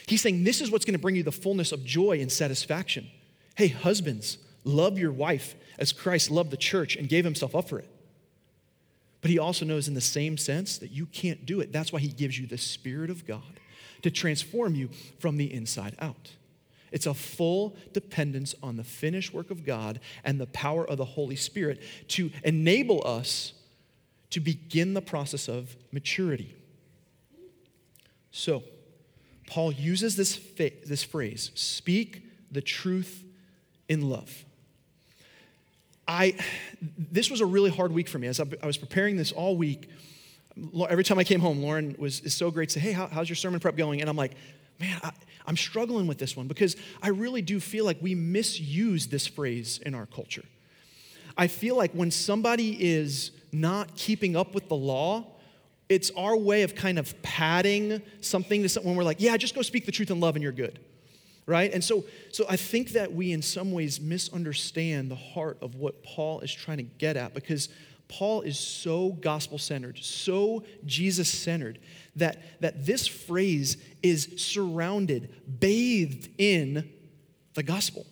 He's 0.05 0.21
saying, 0.21 0.43
this 0.43 0.61
is 0.61 0.69
what's 0.69 0.85
going 0.85 0.93
to 0.93 0.99
bring 0.99 1.15
you 1.15 1.23
the 1.23 1.31
fullness 1.31 1.71
of 1.71 1.83
joy 1.83 2.19
and 2.19 2.31
satisfaction. 2.31 3.07
Hey, 3.55 3.69
husbands, 3.69 4.37
love 4.63 4.99
your 4.99 5.11
wife 5.11 5.55
as 5.79 5.91
Christ 5.91 6.29
loved 6.29 6.51
the 6.51 6.57
church 6.57 6.95
and 6.95 7.09
gave 7.09 7.25
himself 7.25 7.55
up 7.55 7.69
for 7.69 7.79
it. 7.79 7.89
But 9.21 9.29
he 9.29 9.39
also 9.39 9.65
knows 9.65 9.87
in 9.87 9.93
the 9.93 10.01
same 10.01 10.37
sense 10.37 10.77
that 10.79 10.91
you 10.91 11.05
can't 11.05 11.45
do 11.45 11.61
it. 11.61 11.71
That's 11.71 11.93
why 11.93 11.99
he 11.99 12.07
gives 12.07 12.39
you 12.39 12.47
the 12.47 12.57
Spirit 12.57 13.09
of 13.09 13.25
God 13.25 13.59
to 14.01 14.09
transform 14.09 14.75
you 14.75 14.89
from 15.19 15.37
the 15.37 15.53
inside 15.53 15.95
out. 15.99 16.31
It's 16.91 17.05
a 17.05 17.13
full 17.13 17.75
dependence 17.93 18.53
on 18.61 18.75
the 18.75 18.83
finished 18.83 19.33
work 19.33 19.51
of 19.51 19.65
God 19.65 19.99
and 20.23 20.39
the 20.39 20.47
power 20.47 20.87
of 20.87 20.97
the 20.97 21.05
Holy 21.05 21.35
Spirit 21.35 21.81
to 22.09 22.31
enable 22.43 23.01
us 23.05 23.53
to 24.31 24.39
begin 24.39 24.93
the 24.93 25.01
process 25.01 25.47
of 25.47 25.75
maturity. 25.91 26.55
So, 28.31 28.63
Paul 29.47 29.73
uses 29.73 30.15
this, 30.15 30.35
fa- 30.35 30.71
this 30.85 31.03
phrase 31.03 31.51
speak 31.53 32.23
the 32.51 32.61
truth 32.61 33.23
in 33.87 34.09
love. 34.09 34.45
I, 36.07 36.35
this 36.97 37.29
was 37.29 37.41
a 37.41 37.45
really 37.45 37.69
hard 37.69 37.91
week 37.91 38.07
for 38.09 38.19
me. 38.19 38.27
As 38.27 38.39
I 38.39 38.65
was 38.65 38.77
preparing 38.77 39.17
this 39.17 39.31
all 39.31 39.55
week, 39.55 39.89
every 40.89 41.03
time 41.03 41.19
I 41.19 41.23
came 41.23 41.39
home, 41.39 41.61
Lauren 41.61 41.95
was 41.97 42.19
is 42.21 42.33
so 42.33 42.51
great 42.51 42.69
to 42.69 42.73
say, 42.73 42.79
Hey, 42.79 42.91
how, 42.91 43.07
how's 43.07 43.29
your 43.29 43.35
sermon 43.35 43.59
prep 43.59 43.75
going? 43.75 44.01
And 44.01 44.09
I'm 44.09 44.17
like, 44.17 44.33
Man, 44.79 44.99
I, 45.03 45.11
I'm 45.45 45.57
struggling 45.57 46.07
with 46.07 46.17
this 46.17 46.35
one 46.35 46.47
because 46.47 46.75
I 47.01 47.09
really 47.09 47.41
do 47.41 47.59
feel 47.59 47.85
like 47.85 47.97
we 48.01 48.15
misuse 48.15 49.07
this 49.07 49.27
phrase 49.27 49.79
in 49.85 49.93
our 49.93 50.05
culture. 50.05 50.43
I 51.37 51.47
feel 51.47 51.77
like 51.77 51.91
when 51.93 52.11
somebody 52.11 52.77
is 52.79 53.31
not 53.51 53.95
keeping 53.95 54.35
up 54.35 54.53
with 54.53 54.67
the 54.69 54.75
law, 54.75 55.25
it's 55.87 56.11
our 56.17 56.35
way 56.35 56.63
of 56.63 56.75
kind 56.75 56.97
of 56.97 57.19
padding 57.21 58.01
something 58.21 58.61
to 58.63 58.69
someone. 58.69 58.95
We're 58.95 59.03
like, 59.03 59.19
yeah, 59.19 59.35
just 59.37 59.55
go 59.55 59.61
speak 59.61 59.85
the 59.85 59.91
truth 59.91 60.11
in 60.11 60.19
love 60.19 60.35
and 60.35 60.43
you're 60.43 60.51
good 60.51 60.79
right? 61.45 61.71
And 61.73 61.83
so, 61.83 62.05
so 62.31 62.45
I 62.49 62.55
think 62.55 62.91
that 62.91 63.13
we, 63.13 63.31
in 63.31 63.41
some 63.41 63.71
ways, 63.71 63.99
misunderstand 63.99 65.09
the 65.09 65.15
heart 65.15 65.57
of 65.61 65.75
what 65.75 66.03
Paul 66.03 66.41
is 66.41 66.53
trying 66.53 66.77
to 66.77 66.83
get 66.83 67.17
at 67.17 67.33
because 67.33 67.69
Paul 68.07 68.41
is 68.41 68.59
so 68.59 69.09
gospel 69.09 69.57
centered, 69.57 69.97
so 69.97 70.63
Jesus 70.85 71.29
centered, 71.29 71.79
that, 72.17 72.61
that 72.61 72.85
this 72.85 73.07
phrase 73.07 73.77
is 74.03 74.33
surrounded, 74.35 75.33
bathed 75.59 76.29
in 76.37 76.89
the 77.53 77.63
gospel. 77.63 78.05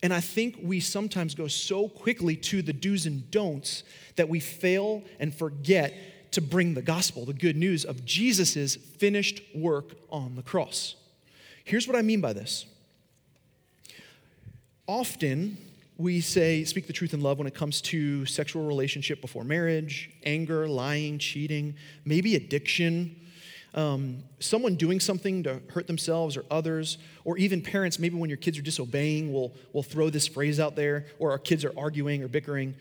And 0.00 0.14
I 0.14 0.20
think 0.20 0.58
we 0.62 0.78
sometimes 0.78 1.34
go 1.34 1.48
so 1.48 1.88
quickly 1.88 2.36
to 2.36 2.62
the 2.62 2.72
do's 2.72 3.04
and 3.04 3.28
don'ts 3.32 3.82
that 4.14 4.28
we 4.28 4.38
fail 4.38 5.02
and 5.18 5.34
forget 5.34 5.92
to 6.32 6.40
bring 6.40 6.74
the 6.74 6.82
gospel, 6.82 7.24
the 7.24 7.32
good 7.32 7.56
news 7.56 7.84
of 7.84 8.04
Jesus' 8.04 8.76
finished 8.76 9.42
work 9.56 9.96
on 10.10 10.36
the 10.36 10.42
cross. 10.42 10.94
Here's 11.68 11.86
what 11.86 11.98
I 11.98 12.00
mean 12.00 12.22
by 12.22 12.32
this. 12.32 12.64
Often, 14.86 15.58
we 15.98 16.22
say 16.22 16.64
speak 16.64 16.86
the 16.86 16.94
truth 16.94 17.12
in 17.12 17.20
love 17.20 17.36
when 17.36 17.46
it 17.46 17.54
comes 17.54 17.82
to 17.82 18.24
sexual 18.24 18.66
relationship 18.66 19.20
before 19.20 19.44
marriage, 19.44 20.08
anger, 20.24 20.66
lying, 20.66 21.18
cheating, 21.18 21.74
maybe 22.06 22.36
addiction, 22.36 23.14
um, 23.74 24.22
someone 24.40 24.76
doing 24.76 24.98
something 24.98 25.42
to 25.42 25.60
hurt 25.68 25.86
themselves 25.86 26.38
or 26.38 26.46
others, 26.50 26.96
or 27.26 27.36
even 27.36 27.60
parents, 27.60 27.98
maybe 27.98 28.16
when 28.16 28.30
your 28.30 28.38
kids 28.38 28.56
are 28.56 28.62
disobeying, 28.62 29.30
will 29.30 29.52
will 29.74 29.82
throw 29.82 30.08
this 30.08 30.26
phrase 30.26 30.58
out 30.58 30.74
there, 30.74 31.04
or 31.18 31.32
our 31.32 31.38
kids 31.38 31.66
are 31.66 31.78
arguing 31.78 32.24
or 32.24 32.28
bickering. 32.28 32.74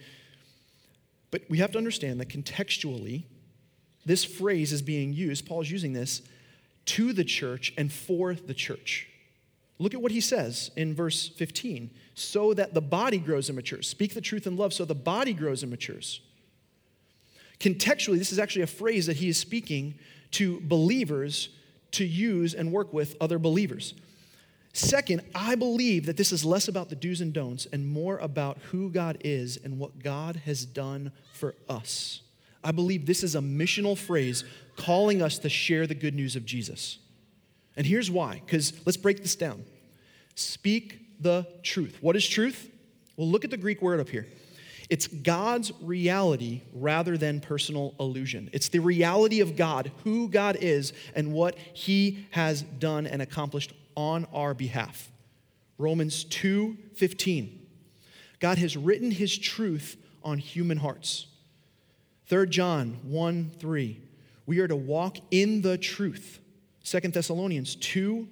But 1.30 1.42
we 1.50 1.58
have 1.58 1.74
to 1.74 1.78
understand 1.78 2.22
that 2.22 2.30
contextually, 2.30 3.24
this 4.06 4.24
phrase 4.24 4.72
is 4.72 4.82
being 4.82 5.12
used, 5.12 5.46
Paul 5.46 5.60
is 5.60 5.70
using 5.70 5.92
this 5.92 6.22
to 6.88 7.14
the 7.14 7.24
church 7.24 7.74
and 7.78 7.92
for 7.92 8.34
the 8.34 8.54
church. 8.54 9.08
Look 9.80 9.94
at 9.94 10.02
what 10.02 10.12
he 10.12 10.22
says 10.22 10.72
in 10.76 10.96
verse 10.96 11.28
15 11.28 11.92
so 12.16 12.54
that 12.54 12.74
the 12.74 12.82
body 12.82 13.20
grows 13.20 13.50
and 13.50 13.56
matures. 13.56 13.88
Speak 13.88 14.14
the 14.14 14.22
truth 14.22 14.48
in 14.48 14.58
love 14.58 14.74
so 14.74 14.86
the 14.86 14.96
body 14.96 15.34
grows 15.34 15.62
and 15.62 15.70
matures. 15.70 16.22
Contextually, 17.60 18.18
this 18.18 18.32
is 18.32 18.40
actually 18.40 18.64
a 18.64 18.68
phrase 18.68 19.06
that 19.06 19.18
he 19.18 19.30
is 19.30 19.38
speaking 19.38 19.96
to 20.32 20.60
believers 20.62 21.50
to 21.92 22.06
use 22.06 22.54
and 22.54 22.72
work 22.72 22.94
with 22.94 23.16
other 23.22 23.40
believers. 23.40 23.94
Second, 24.74 25.22
I 25.34 25.56
believe 25.56 26.06
that 26.06 26.18
this 26.18 26.32
is 26.32 26.46
less 26.46 26.68
about 26.68 26.90
the 26.90 26.96
do's 26.96 27.22
and 27.22 27.34
don'ts 27.34 27.66
and 27.72 27.88
more 27.88 28.18
about 28.20 28.60
who 28.72 28.92
God 28.92 29.18
is 29.24 29.58
and 29.64 29.80
what 29.80 30.04
God 30.04 30.42
has 30.46 30.66
done 30.66 31.12
for 31.34 31.56
us. 31.68 32.22
I 32.64 32.72
believe 32.72 33.06
this 33.06 33.24
is 33.24 33.36
a 33.36 33.40
missional 33.40 33.98
phrase 33.98 34.44
calling 34.76 35.22
us 35.22 35.40
to 35.40 35.50
share 35.50 35.88
the 35.88 35.96
good 35.96 36.16
news 36.16 36.36
of 36.36 36.46
Jesus. 36.46 37.00
And 37.76 37.86
here's 37.86 38.10
why, 38.10 38.42
because 38.46 38.74
let's 38.86 38.98
break 38.98 39.22
this 39.22 39.36
down. 39.36 39.64
Speak 40.36 41.22
the 41.22 41.48
truth. 41.64 41.98
What 42.02 42.16
is 42.16 42.28
truth? 42.28 42.72
Well, 43.16 43.28
look 43.28 43.44
at 43.44 43.52
the 43.52 43.58
Greek 43.58 43.82
word 43.82 44.00
up 44.00 44.10
here. 44.10 44.28
It's 44.90 45.08
God's 45.08 45.72
reality 45.82 46.62
rather 46.74 47.18
than 47.18 47.42
personal 47.42 47.94
illusion. 48.00 48.50
It's 48.54 48.70
the 48.70 48.80
reality 48.80 49.42
of 49.42 49.56
God, 49.56 49.92
who 50.04 50.30
God 50.30 50.58
is, 50.62 50.94
and 51.16 51.34
what 51.34 51.58
He 51.74 52.26
has 52.32 52.62
done 52.62 53.06
and 53.06 53.22
accomplished 53.22 53.74
on 53.96 54.26
our 54.34 54.54
behalf. 54.54 55.12
Romans 55.78 56.24
2 56.24 56.78
15. 56.96 57.66
God 58.40 58.58
has 58.58 58.78
written 58.78 59.12
His 59.12 59.38
truth 59.38 59.98
on 60.24 60.38
human 60.38 60.78
hearts. 60.78 61.28
3 62.28 62.48
John 62.48 63.00
1 63.04 63.52
3. 63.58 64.02
We 64.46 64.60
are 64.60 64.68
to 64.68 64.76
walk 64.76 65.18
in 65.32 65.62
the 65.62 65.78
truth. 65.78 66.40
2 66.84 67.00
Thessalonians 67.00 67.76
2 67.76 68.28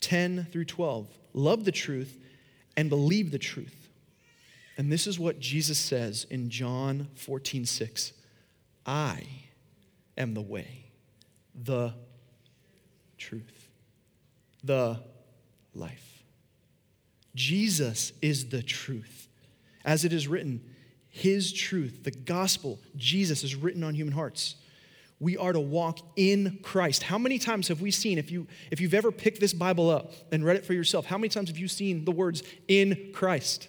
10 0.00 0.48
through 0.52 0.66
12. 0.66 1.08
Love 1.32 1.64
the 1.64 1.72
truth 1.72 2.18
and 2.76 2.90
believe 2.90 3.30
the 3.30 3.38
truth. 3.38 3.88
And 4.76 4.90
this 4.90 5.06
is 5.06 5.18
what 5.18 5.38
Jesus 5.40 5.78
says 5.78 6.26
in 6.30 6.50
John 6.50 7.08
14 7.14 7.64
6. 7.64 8.12
I 8.86 9.26
am 10.18 10.34
the 10.34 10.42
way, 10.42 10.86
the 11.54 11.94
truth, 13.16 13.68
the 14.62 15.00
life. 15.74 16.22
Jesus 17.34 18.12
is 18.20 18.48
the 18.48 18.62
truth. 18.62 19.28
As 19.84 20.04
it 20.04 20.12
is 20.12 20.28
written, 20.28 20.62
his 21.14 21.52
truth, 21.52 22.02
the 22.02 22.10
gospel, 22.10 22.80
Jesus 22.96 23.44
is 23.44 23.54
written 23.54 23.84
on 23.84 23.94
human 23.94 24.12
hearts. 24.12 24.56
We 25.20 25.36
are 25.36 25.52
to 25.52 25.60
walk 25.60 26.00
in 26.16 26.58
Christ. 26.60 27.04
How 27.04 27.18
many 27.18 27.38
times 27.38 27.68
have 27.68 27.80
we 27.80 27.92
seen, 27.92 28.18
if, 28.18 28.32
you, 28.32 28.48
if 28.72 28.80
you've 28.80 28.94
ever 28.94 29.12
picked 29.12 29.38
this 29.38 29.52
Bible 29.52 29.90
up 29.90 30.10
and 30.32 30.44
read 30.44 30.56
it 30.56 30.66
for 30.66 30.72
yourself, 30.72 31.06
how 31.06 31.16
many 31.16 31.28
times 31.28 31.50
have 31.50 31.56
you 31.56 31.68
seen 31.68 32.04
the 32.04 32.10
words 32.10 32.42
in 32.66 33.12
Christ? 33.14 33.68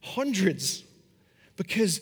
Hundreds. 0.00 0.84
Because 1.56 2.00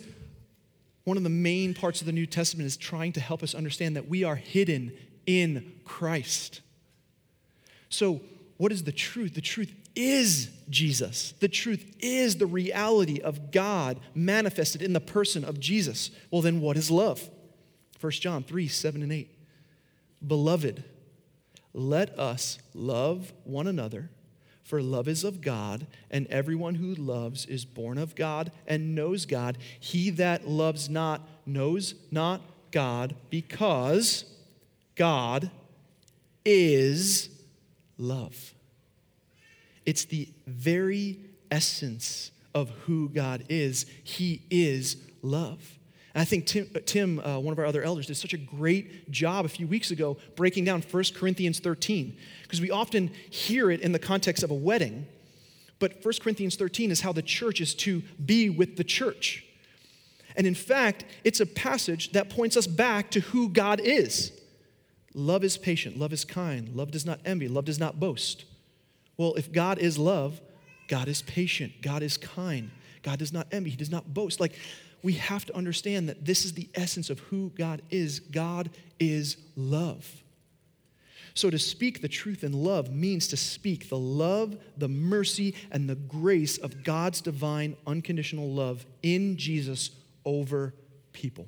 one 1.04 1.16
of 1.16 1.22
the 1.22 1.30
main 1.30 1.72
parts 1.72 2.02
of 2.02 2.06
the 2.06 2.12
New 2.12 2.26
Testament 2.26 2.66
is 2.66 2.76
trying 2.76 3.12
to 3.12 3.20
help 3.20 3.42
us 3.42 3.54
understand 3.54 3.96
that 3.96 4.06
we 4.06 4.22
are 4.22 4.36
hidden 4.36 4.92
in 5.24 5.80
Christ. 5.86 6.60
So, 7.88 8.20
what 8.58 8.70
is 8.70 8.84
the 8.84 8.92
truth? 8.92 9.32
The 9.32 9.40
truth 9.40 9.72
is 9.94 10.50
Jesus. 10.68 11.34
The 11.40 11.48
truth 11.48 11.94
is 12.00 12.36
the 12.36 12.46
reality 12.46 13.20
of 13.20 13.50
God 13.50 14.00
manifested 14.14 14.82
in 14.82 14.92
the 14.92 15.00
person 15.00 15.44
of 15.44 15.60
Jesus. 15.60 16.10
Well, 16.30 16.42
then 16.42 16.60
what 16.60 16.76
is 16.76 16.90
love? 16.90 17.30
1 18.00 18.12
John 18.12 18.42
3 18.42 18.68
7 18.68 19.02
and 19.02 19.12
8. 19.12 19.30
Beloved, 20.26 20.84
let 21.72 22.18
us 22.18 22.58
love 22.74 23.32
one 23.44 23.66
another, 23.66 24.10
for 24.62 24.82
love 24.82 25.08
is 25.08 25.24
of 25.24 25.40
God, 25.40 25.86
and 26.10 26.26
everyone 26.28 26.76
who 26.76 26.94
loves 26.94 27.46
is 27.46 27.64
born 27.64 27.98
of 27.98 28.14
God 28.14 28.52
and 28.66 28.94
knows 28.94 29.26
God. 29.26 29.58
He 29.80 30.10
that 30.10 30.46
loves 30.48 30.88
not 30.88 31.28
knows 31.46 31.94
not 32.10 32.40
God, 32.70 33.14
because 33.30 34.24
God 34.96 35.50
is 36.44 37.28
love. 37.98 38.54
It's 39.84 40.04
the 40.04 40.28
very 40.46 41.18
essence 41.50 42.30
of 42.54 42.70
who 42.86 43.08
God 43.08 43.44
is. 43.48 43.86
He 44.04 44.42
is 44.50 44.96
love. 45.22 45.78
And 46.14 46.20
I 46.20 46.24
think 46.24 46.46
Tim, 46.46 46.68
Tim 46.84 47.20
uh, 47.20 47.38
one 47.38 47.52
of 47.52 47.58
our 47.58 47.64
other 47.64 47.82
elders, 47.82 48.06
did 48.06 48.16
such 48.16 48.34
a 48.34 48.38
great 48.38 49.10
job 49.10 49.44
a 49.44 49.48
few 49.48 49.66
weeks 49.66 49.90
ago 49.90 50.18
breaking 50.36 50.64
down 50.64 50.82
1 50.82 51.04
Corinthians 51.14 51.58
13, 51.58 52.16
because 52.42 52.60
we 52.60 52.70
often 52.70 53.10
hear 53.30 53.70
it 53.70 53.80
in 53.80 53.92
the 53.92 53.98
context 53.98 54.42
of 54.42 54.50
a 54.50 54.54
wedding. 54.54 55.06
But 55.78 56.04
1 56.04 56.14
Corinthians 56.20 56.56
13 56.56 56.90
is 56.90 57.00
how 57.00 57.12
the 57.12 57.22
church 57.22 57.60
is 57.60 57.74
to 57.76 58.02
be 58.24 58.50
with 58.50 58.76
the 58.76 58.84
church. 58.84 59.44
And 60.36 60.46
in 60.46 60.54
fact, 60.54 61.04
it's 61.24 61.40
a 61.40 61.46
passage 61.46 62.12
that 62.12 62.30
points 62.30 62.56
us 62.56 62.66
back 62.66 63.10
to 63.12 63.20
who 63.20 63.48
God 63.48 63.80
is. 63.80 64.32
Love 65.14 65.44
is 65.44 65.58
patient, 65.58 65.98
love 65.98 66.12
is 66.12 66.24
kind, 66.24 66.70
love 66.74 66.90
does 66.90 67.04
not 67.04 67.20
envy, 67.24 67.48
love 67.48 67.66
does 67.66 67.78
not 67.78 68.00
boast. 68.00 68.44
Well, 69.22 69.34
if 69.34 69.52
God 69.52 69.78
is 69.78 69.98
love, 69.98 70.40
God 70.88 71.06
is 71.06 71.22
patient, 71.22 71.74
God 71.80 72.02
is 72.02 72.16
kind, 72.16 72.72
God 73.04 73.20
does 73.20 73.32
not 73.32 73.46
envy, 73.52 73.70
He 73.70 73.76
does 73.76 73.88
not 73.88 74.12
boast. 74.12 74.40
Like, 74.40 74.54
we 75.00 75.12
have 75.12 75.44
to 75.44 75.56
understand 75.56 76.08
that 76.08 76.24
this 76.24 76.44
is 76.44 76.54
the 76.54 76.68
essence 76.74 77.08
of 77.08 77.20
who 77.20 77.50
God 77.50 77.82
is. 77.88 78.18
God 78.18 78.70
is 78.98 79.36
love. 79.54 80.24
So, 81.34 81.50
to 81.50 81.58
speak 81.60 82.02
the 82.02 82.08
truth 82.08 82.42
in 82.42 82.52
love 82.52 82.90
means 82.90 83.28
to 83.28 83.36
speak 83.36 83.88
the 83.88 83.96
love, 83.96 84.58
the 84.76 84.88
mercy, 84.88 85.54
and 85.70 85.88
the 85.88 85.94
grace 85.94 86.58
of 86.58 86.82
God's 86.82 87.20
divine, 87.20 87.76
unconditional 87.86 88.50
love 88.50 88.84
in 89.04 89.36
Jesus 89.36 89.92
over 90.24 90.74
people. 91.12 91.46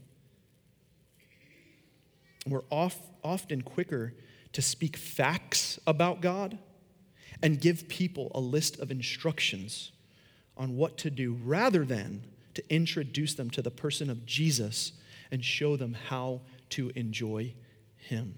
We're 2.47 2.63
off, 2.71 2.97
often 3.25 3.63
quicker 3.63 4.15
to 4.53 4.63
speak 4.63 4.97
facts 4.97 5.81
about 5.89 6.21
God 6.21 6.57
and 7.45 7.61
give 7.61 7.87
people 7.89 8.33
a 8.35 8.41
list 8.41 8.81
of 8.81 8.91
instructions 8.91 9.93
on 10.57 10.77
what 10.77 10.97
to 10.97 11.11
do 11.11 11.39
rather 11.45 11.85
than 11.85 12.23
to 12.55 12.63
introduce 12.75 13.35
them 13.35 13.51
to 13.51 13.61
the 13.61 13.71
person 13.71 14.09
of 14.09 14.25
Jesus 14.25 14.93
and 15.31 15.45
show 15.45 15.77
them 15.77 15.95
how 16.09 16.41
to 16.71 16.91
enjoy 16.97 17.53
Him. 17.99 18.37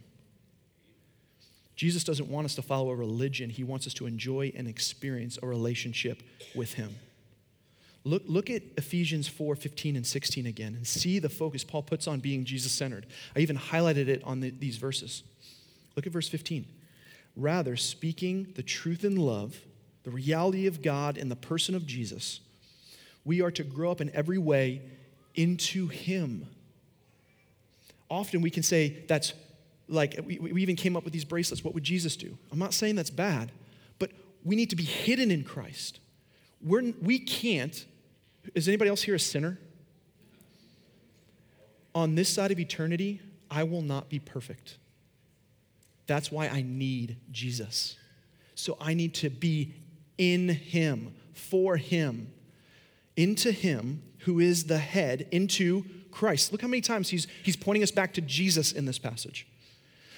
Jesus 1.76 2.02
doesn't 2.02 2.28
want 2.28 2.46
us 2.46 2.56
to 2.56 2.62
follow 2.62 2.90
a 2.90 2.96
religion, 2.96 3.48
He 3.48 3.62
wants 3.62 3.86
us 3.86 3.94
to 3.94 4.06
enjoy 4.06 4.52
and 4.56 4.66
experience 4.66 5.38
a 5.40 5.46
relationship 5.46 6.24
with 6.56 6.74
Him. 6.74 6.96
Look, 8.02 8.24
look 8.26 8.50
at 8.50 8.62
Ephesians 8.76 9.28
4 9.28 9.54
15 9.54 9.94
and 9.94 10.06
16 10.06 10.46
again 10.46 10.74
and 10.74 10.84
see 10.84 11.20
the 11.20 11.28
focus 11.28 11.62
Paul 11.62 11.82
puts 11.82 12.08
on 12.08 12.18
being 12.18 12.44
Jesus 12.44 12.72
centered. 12.72 13.06
I 13.36 13.38
even 13.38 13.56
highlighted 13.56 14.08
it 14.08 14.22
on 14.24 14.40
the, 14.40 14.50
these 14.50 14.78
verses. 14.78 15.22
Look 15.94 16.08
at 16.08 16.12
verse 16.12 16.28
15. 16.28 16.66
Rather, 17.36 17.76
speaking 17.76 18.52
the 18.54 18.62
truth 18.62 19.04
in 19.04 19.16
love, 19.16 19.60
the 20.04 20.10
reality 20.10 20.66
of 20.66 20.82
God 20.82 21.16
in 21.16 21.28
the 21.28 21.36
person 21.36 21.74
of 21.74 21.86
Jesus, 21.86 22.40
we 23.24 23.42
are 23.42 23.50
to 23.50 23.62
grow 23.62 23.90
up 23.90 24.00
in 24.00 24.10
every 24.14 24.38
way 24.38 24.82
into 25.34 25.88
Him. 25.88 26.46
Often 28.08 28.40
we 28.40 28.50
can 28.50 28.62
say 28.62 29.04
that's 29.06 29.34
like, 29.88 30.18
we, 30.24 30.38
we 30.38 30.62
even 30.62 30.76
came 30.76 30.96
up 30.96 31.04
with 31.04 31.12
these 31.12 31.24
bracelets. 31.24 31.62
What 31.62 31.74
would 31.74 31.84
Jesus 31.84 32.16
do? 32.16 32.36
I'm 32.50 32.58
not 32.58 32.74
saying 32.74 32.96
that's 32.96 33.10
bad, 33.10 33.52
but 33.98 34.10
we 34.44 34.56
need 34.56 34.70
to 34.70 34.76
be 34.76 34.84
hidden 34.84 35.30
in 35.30 35.44
Christ. 35.44 36.00
We're, 36.62 36.92
we 37.02 37.18
can't 37.18 37.84
is 38.54 38.68
anybody 38.68 38.90
else 38.90 39.02
here 39.02 39.14
a 39.14 39.20
sinner? 39.20 39.58
On 41.94 42.14
this 42.14 42.28
side 42.28 42.50
of 42.50 42.58
eternity, 42.58 43.20
I 43.50 43.62
will 43.64 43.82
not 43.82 44.08
be 44.08 44.18
perfect. 44.18 44.76
That's 46.06 46.30
why 46.30 46.48
I 46.48 46.62
need 46.62 47.16
Jesus. 47.30 47.96
So 48.54 48.76
I 48.80 48.94
need 48.94 49.14
to 49.14 49.30
be 49.30 49.74
in 50.18 50.48
Him, 50.48 51.14
for 51.34 51.76
Him, 51.76 52.32
into 53.16 53.52
Him 53.52 54.02
who 54.20 54.40
is 54.40 54.64
the 54.64 54.78
head, 54.78 55.28
into 55.30 55.84
Christ. 56.10 56.50
Look 56.50 56.62
how 56.62 56.68
many 56.68 56.80
times 56.80 57.10
he's, 57.10 57.26
he's 57.42 57.56
pointing 57.56 57.82
us 57.82 57.90
back 57.90 58.14
to 58.14 58.20
Jesus 58.20 58.72
in 58.72 58.84
this 58.86 58.98
passage. 58.98 59.46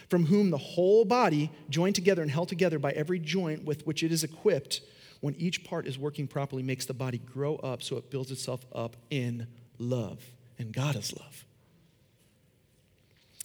From 0.08 0.26
whom 0.26 0.50
the 0.50 0.56
whole 0.56 1.04
body, 1.04 1.50
joined 1.68 1.94
together 1.94 2.22
and 2.22 2.30
held 2.30 2.48
together 2.48 2.78
by 2.78 2.92
every 2.92 3.18
joint 3.18 3.64
with 3.64 3.86
which 3.86 4.02
it 4.02 4.10
is 4.10 4.24
equipped, 4.24 4.80
when 5.20 5.34
each 5.34 5.64
part 5.64 5.86
is 5.86 5.98
working 5.98 6.26
properly, 6.26 6.62
makes 6.62 6.86
the 6.86 6.94
body 6.94 7.18
grow 7.18 7.56
up 7.56 7.82
so 7.82 7.96
it 7.96 8.10
builds 8.10 8.30
itself 8.30 8.64
up 8.72 8.96
in 9.10 9.46
love. 9.78 10.24
And 10.58 10.72
God 10.72 10.96
is 10.96 11.14
love. 11.18 11.44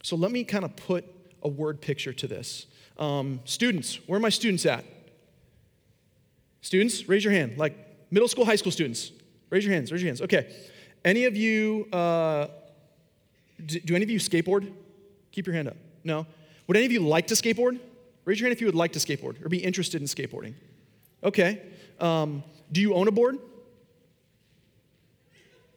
So 0.01 0.15
let 0.15 0.31
me 0.31 0.43
kind 0.43 0.63
of 0.63 0.75
put 0.75 1.05
a 1.43 1.47
word 1.47 1.81
picture 1.81 2.13
to 2.13 2.27
this. 2.27 2.65
Um, 2.97 3.39
students, 3.45 3.99
where 4.07 4.17
are 4.17 4.21
my 4.21 4.29
students 4.29 4.65
at? 4.65 4.85
Students, 6.61 7.07
raise 7.09 7.23
your 7.23 7.33
hand. 7.33 7.57
Like 7.57 7.75
middle 8.09 8.27
school, 8.27 8.45
high 8.45 8.55
school 8.55 8.71
students. 8.71 9.11
Raise 9.49 9.65
your 9.65 9.73
hands, 9.73 9.91
raise 9.91 10.01
your 10.01 10.07
hands. 10.07 10.21
Okay. 10.21 10.55
Any 11.03 11.25
of 11.25 11.35
you, 11.35 11.87
uh, 11.91 12.47
do, 13.65 13.79
do 13.79 13.95
any 13.95 14.03
of 14.03 14.09
you 14.09 14.19
skateboard? 14.19 14.71
Keep 15.31 15.47
your 15.47 15.55
hand 15.55 15.67
up. 15.67 15.75
No? 16.03 16.25
Would 16.67 16.77
any 16.77 16.85
of 16.85 16.91
you 16.91 17.01
like 17.01 17.27
to 17.27 17.33
skateboard? 17.33 17.79
Raise 18.25 18.39
your 18.39 18.47
hand 18.47 18.55
if 18.55 18.61
you 18.61 18.67
would 18.67 18.75
like 18.75 18.93
to 18.93 18.99
skateboard 18.99 19.43
or 19.43 19.49
be 19.49 19.57
interested 19.57 20.01
in 20.01 20.07
skateboarding. 20.07 20.53
Okay. 21.23 21.61
Um, 21.99 22.43
do 22.71 22.79
you 22.79 22.93
own 22.93 23.07
a 23.07 23.11
board? 23.11 23.37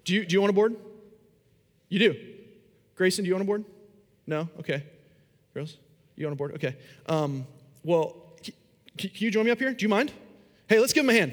Do 0.04 0.14
you, 0.14 0.24
do 0.24 0.34
you 0.34 0.42
own 0.42 0.50
a 0.50 0.52
board? 0.52 0.76
You 1.88 1.98
do. 1.98 2.16
Grayson, 2.94 3.24
do 3.24 3.28
you 3.28 3.34
own 3.34 3.40
a 3.40 3.44
board? 3.44 3.64
No? 4.26 4.48
Okay. 4.60 4.84
Girls, 5.56 5.78
you 6.16 6.26
on 6.26 6.34
a 6.34 6.36
board? 6.36 6.52
Okay. 6.56 6.76
Um, 7.06 7.46
well, 7.82 8.14
can 8.98 9.10
you 9.14 9.30
join 9.30 9.46
me 9.46 9.50
up 9.50 9.58
here? 9.58 9.72
Do 9.72 9.82
you 9.82 9.88
mind? 9.88 10.12
Hey, 10.68 10.78
let's 10.78 10.92
give 10.92 11.02
him 11.02 11.08
a 11.08 11.14
hand. 11.14 11.32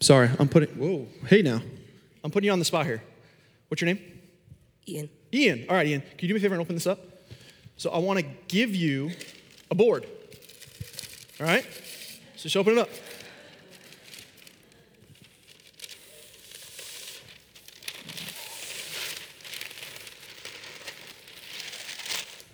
Sorry, 0.00 0.30
I'm 0.38 0.48
putting. 0.48 0.70
Whoa. 0.70 1.06
Hey 1.26 1.42
now. 1.42 1.60
I'm 2.24 2.30
putting 2.30 2.46
you 2.46 2.52
on 2.52 2.58
the 2.58 2.64
spot 2.64 2.86
here. 2.86 3.02
What's 3.68 3.82
your 3.82 3.92
name? 3.92 4.00
Ian. 4.88 5.10
Ian. 5.34 5.66
All 5.68 5.76
right, 5.76 5.86
Ian. 5.86 6.00
Can 6.00 6.20
you 6.20 6.28
do 6.28 6.34
me 6.34 6.38
a 6.38 6.40
favor 6.40 6.54
and 6.54 6.62
open 6.62 6.74
this 6.74 6.86
up? 6.86 7.00
So 7.76 7.90
I 7.90 7.98
want 7.98 8.20
to 8.20 8.26
give 8.48 8.74
you 8.74 9.10
a 9.70 9.74
board. 9.74 10.06
All 11.38 11.46
right? 11.46 11.66
Just 12.46 12.56
open 12.56 12.74
it 12.74 12.78
up. 12.78 12.88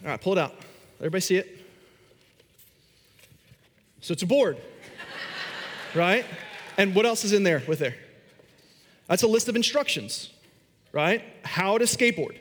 All 0.02 0.09
right, 0.09 0.18
pull 0.18 0.33
it 0.33 0.38
out. 0.38 0.55
Everybody 0.98 1.20
see 1.20 1.37
it? 1.37 1.66
So 4.00 4.12
it's 4.12 4.22
a 4.22 4.26
board, 4.26 4.57
right? 5.94 6.24
And 6.78 6.94
what 6.94 7.05
else 7.05 7.22
is 7.24 7.35
in 7.35 7.42
there 7.42 7.62
with 7.68 7.81
there? 7.81 7.96
That's 9.09 9.24
a 9.24 9.28
list 9.28 9.50
of 9.50 9.57
instructions, 9.57 10.31
right? 10.92 11.22
How 11.44 11.76
to 11.76 11.85
skateboard. 11.85 12.38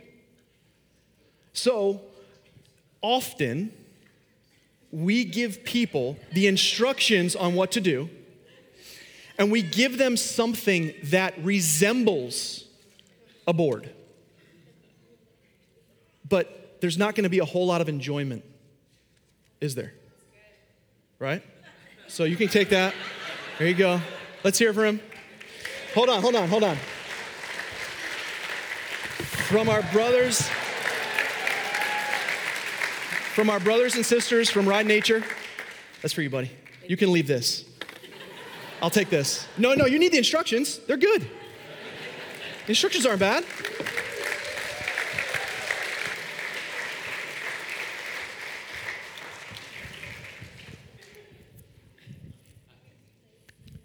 So 1.51 1.99
often, 3.01 3.73
we 4.91 5.23
give 5.23 5.63
people 5.63 6.17
the 6.33 6.47
instructions 6.47 7.35
on 7.35 7.55
what 7.55 7.71
to 7.71 7.81
do, 7.81 8.09
and 9.37 9.51
we 9.51 9.61
give 9.61 9.97
them 9.97 10.17
something 10.17 10.93
that 11.03 11.33
resembles 11.43 12.65
a 13.47 13.53
board. 13.53 13.89
But 16.27 16.77
there's 16.81 16.97
not 16.97 17.15
going 17.15 17.23
to 17.23 17.29
be 17.29 17.39
a 17.39 17.45
whole 17.45 17.65
lot 17.65 17.81
of 17.81 17.89
enjoyment, 17.89 18.43
is 19.59 19.75
there? 19.75 19.93
Right? 21.19 21.43
So 22.07 22.23
you 22.23 22.35
can 22.35 22.47
take 22.47 22.69
that. 22.69 22.93
There 23.57 23.67
you 23.67 23.73
go. 23.73 24.01
Let's 24.43 24.59
hear 24.59 24.73
from 24.73 24.83
him. 24.85 25.01
Hold 25.93 26.09
on, 26.09 26.21
hold 26.21 26.35
on, 26.35 26.47
hold 26.47 26.63
on. 26.63 26.75
From 29.47 29.69
our 29.69 29.81
brothers, 29.91 30.49
from 33.31 33.49
our 33.49 33.61
brothers 33.61 33.95
and 33.95 34.05
sisters 34.05 34.49
from 34.49 34.67
Ride 34.67 34.85
Nature, 34.85 35.23
that's 36.01 36.13
for 36.13 36.21
you, 36.21 36.29
buddy. 36.29 36.51
You 36.85 36.97
can 36.97 37.13
leave 37.13 37.27
this. 37.27 37.63
I'll 38.81 38.89
take 38.89 39.09
this. 39.09 39.47
No, 39.57 39.73
no, 39.73 39.85
you 39.85 39.99
need 39.99 40.11
the 40.11 40.17
instructions. 40.17 40.79
They're 40.79 40.97
good. 40.97 41.21
The 41.21 42.69
instructions 42.69 43.05
aren't 43.05 43.21
bad. 43.21 43.45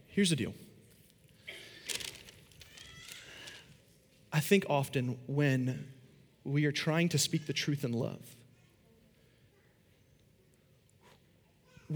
Here's 0.08 0.30
the 0.30 0.36
deal. 0.36 0.54
I 4.32 4.40
think 4.40 4.66
often 4.68 5.18
when 5.26 5.86
we 6.42 6.64
are 6.64 6.72
trying 6.72 7.10
to 7.10 7.18
speak 7.18 7.46
the 7.46 7.52
truth 7.52 7.84
in 7.84 7.92
love, 7.92 8.36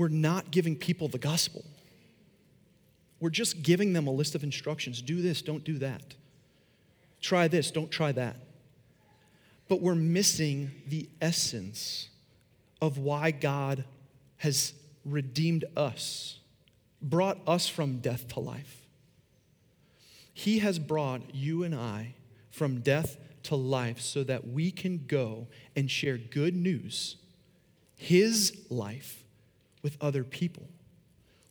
we're 0.00 0.08
not 0.08 0.50
giving 0.50 0.74
people 0.74 1.08
the 1.08 1.18
gospel. 1.18 1.62
We're 3.20 3.28
just 3.28 3.62
giving 3.62 3.92
them 3.92 4.06
a 4.06 4.10
list 4.10 4.34
of 4.34 4.42
instructions 4.42 5.02
do 5.02 5.20
this, 5.20 5.42
don't 5.42 5.62
do 5.62 5.76
that. 5.76 6.14
Try 7.20 7.48
this, 7.48 7.70
don't 7.70 7.90
try 7.90 8.10
that. 8.12 8.36
But 9.68 9.82
we're 9.82 9.94
missing 9.94 10.70
the 10.86 11.06
essence 11.20 12.08
of 12.80 12.96
why 12.96 13.30
God 13.30 13.84
has 14.38 14.72
redeemed 15.04 15.66
us, 15.76 16.38
brought 17.02 17.36
us 17.46 17.68
from 17.68 17.98
death 17.98 18.26
to 18.28 18.40
life. 18.40 18.86
He 20.32 20.60
has 20.60 20.78
brought 20.78 21.34
you 21.34 21.62
and 21.62 21.74
I 21.74 22.14
from 22.50 22.80
death 22.80 23.18
to 23.42 23.54
life 23.54 24.00
so 24.00 24.24
that 24.24 24.48
we 24.48 24.70
can 24.70 25.04
go 25.06 25.48
and 25.76 25.90
share 25.90 26.16
good 26.16 26.56
news, 26.56 27.16
His 27.96 28.56
life, 28.70 29.19
with 29.82 29.96
other 30.00 30.24
people. 30.24 30.68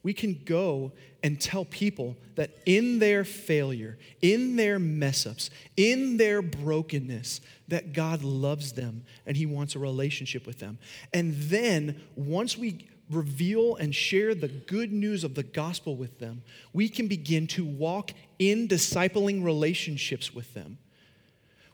We 0.01 0.13
can 0.13 0.41
go 0.45 0.93
and 1.23 1.39
tell 1.39 1.65
people 1.65 2.15
that 2.35 2.51
in 2.65 2.99
their 2.99 3.25
failure, 3.25 3.97
in 4.21 4.55
their 4.55 4.79
mess 4.79 5.25
ups, 5.25 5.49
in 5.75 6.15
their 6.15 6.41
brokenness, 6.41 7.41
that 7.67 7.91
God 7.91 8.23
loves 8.23 8.73
them 8.73 9.03
and 9.25 9.35
He 9.35 9.45
wants 9.45 9.75
a 9.75 9.79
relationship 9.79 10.47
with 10.47 10.59
them. 10.59 10.77
And 11.13 11.33
then 11.35 12.01
once 12.15 12.57
we 12.57 12.87
reveal 13.09 13.75
and 13.75 13.93
share 13.93 14.35
the 14.35 14.47
good 14.47 14.93
news 14.93 15.23
of 15.23 15.35
the 15.35 15.43
gospel 15.43 15.95
with 15.95 16.19
them, 16.19 16.43
we 16.71 16.87
can 16.87 17.07
begin 17.07 17.47
to 17.47 17.65
walk 17.65 18.11
in 18.37 18.67
discipling 18.67 19.43
relationships 19.43 20.33
with 20.33 20.53
them. 20.53 20.77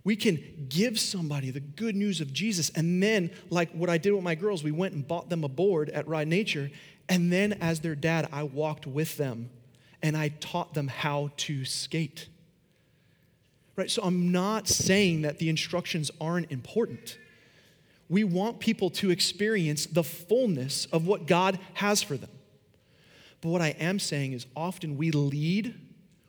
We 0.06 0.16
can 0.16 0.68
give 0.70 1.00
somebody 1.00 1.50
the 1.50 1.60
good 1.60 1.96
news 1.96 2.22
of 2.22 2.32
Jesus. 2.32 2.70
And 2.70 3.02
then, 3.02 3.32
like 3.50 3.72
what 3.72 3.90
I 3.90 3.98
did 3.98 4.14
with 4.14 4.24
my 4.24 4.36
girls, 4.36 4.64
we 4.64 4.72
went 4.72 4.94
and 4.94 5.06
bought 5.06 5.30
them 5.30 5.44
a 5.44 5.50
board 5.50 5.90
at 5.90 6.08
Ride 6.08 6.28
Nature. 6.28 6.70
And 7.10 7.34
then, 7.34 7.54
as 7.54 7.80
their 7.80 7.96
dad, 7.96 8.30
I 8.32 8.44
walked 8.44 8.86
with 8.86 9.18
them 9.18 9.50
and 10.04 10.16
I 10.16 10.30
taught 10.30 10.76
them 10.76 10.88
how 10.88 11.32
to 11.38 11.66
skate. 11.66 12.30
Right? 13.76 13.90
So 13.90 14.04
I'm 14.04 14.32
not 14.32 14.68
saying 14.68 15.24
that 15.24 15.40
the 15.40 15.50
instructions 15.50 16.12
aren't 16.22 16.52
important. 16.52 17.18
We 18.08 18.24
want 18.24 18.60
people 18.60 18.92
to 18.92 19.10
experience 19.10 19.88
the 19.88 20.04
fullness 20.04 20.86
of 20.92 21.08
what 21.08 21.26
God 21.26 21.58
has 21.74 22.04
for 22.04 22.16
them. 22.16 22.30
But 23.42 23.50
what 23.50 23.62
I 23.62 23.70
am 23.80 23.98
saying 23.98 24.34
is 24.34 24.46
often 24.56 24.98
we 24.98 25.10
lead 25.10 25.74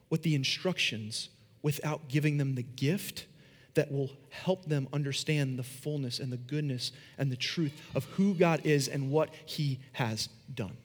with 0.08 0.22
the 0.22 0.34
instructions 0.34 1.28
without 1.60 2.08
giving 2.08 2.38
them 2.38 2.54
the 2.54 2.62
gift 2.62 3.26
that 3.76 3.92
will 3.92 4.10
help 4.30 4.64
them 4.64 4.88
understand 4.92 5.58
the 5.58 5.62
fullness 5.62 6.18
and 6.18 6.32
the 6.32 6.36
goodness 6.36 6.92
and 7.18 7.30
the 7.30 7.36
truth 7.36 7.72
of 7.94 8.04
who 8.04 8.34
God 8.34 8.62
is 8.64 8.88
and 8.88 9.10
what 9.10 9.30
He 9.44 9.78
has 9.92 10.28
done. 10.52 10.76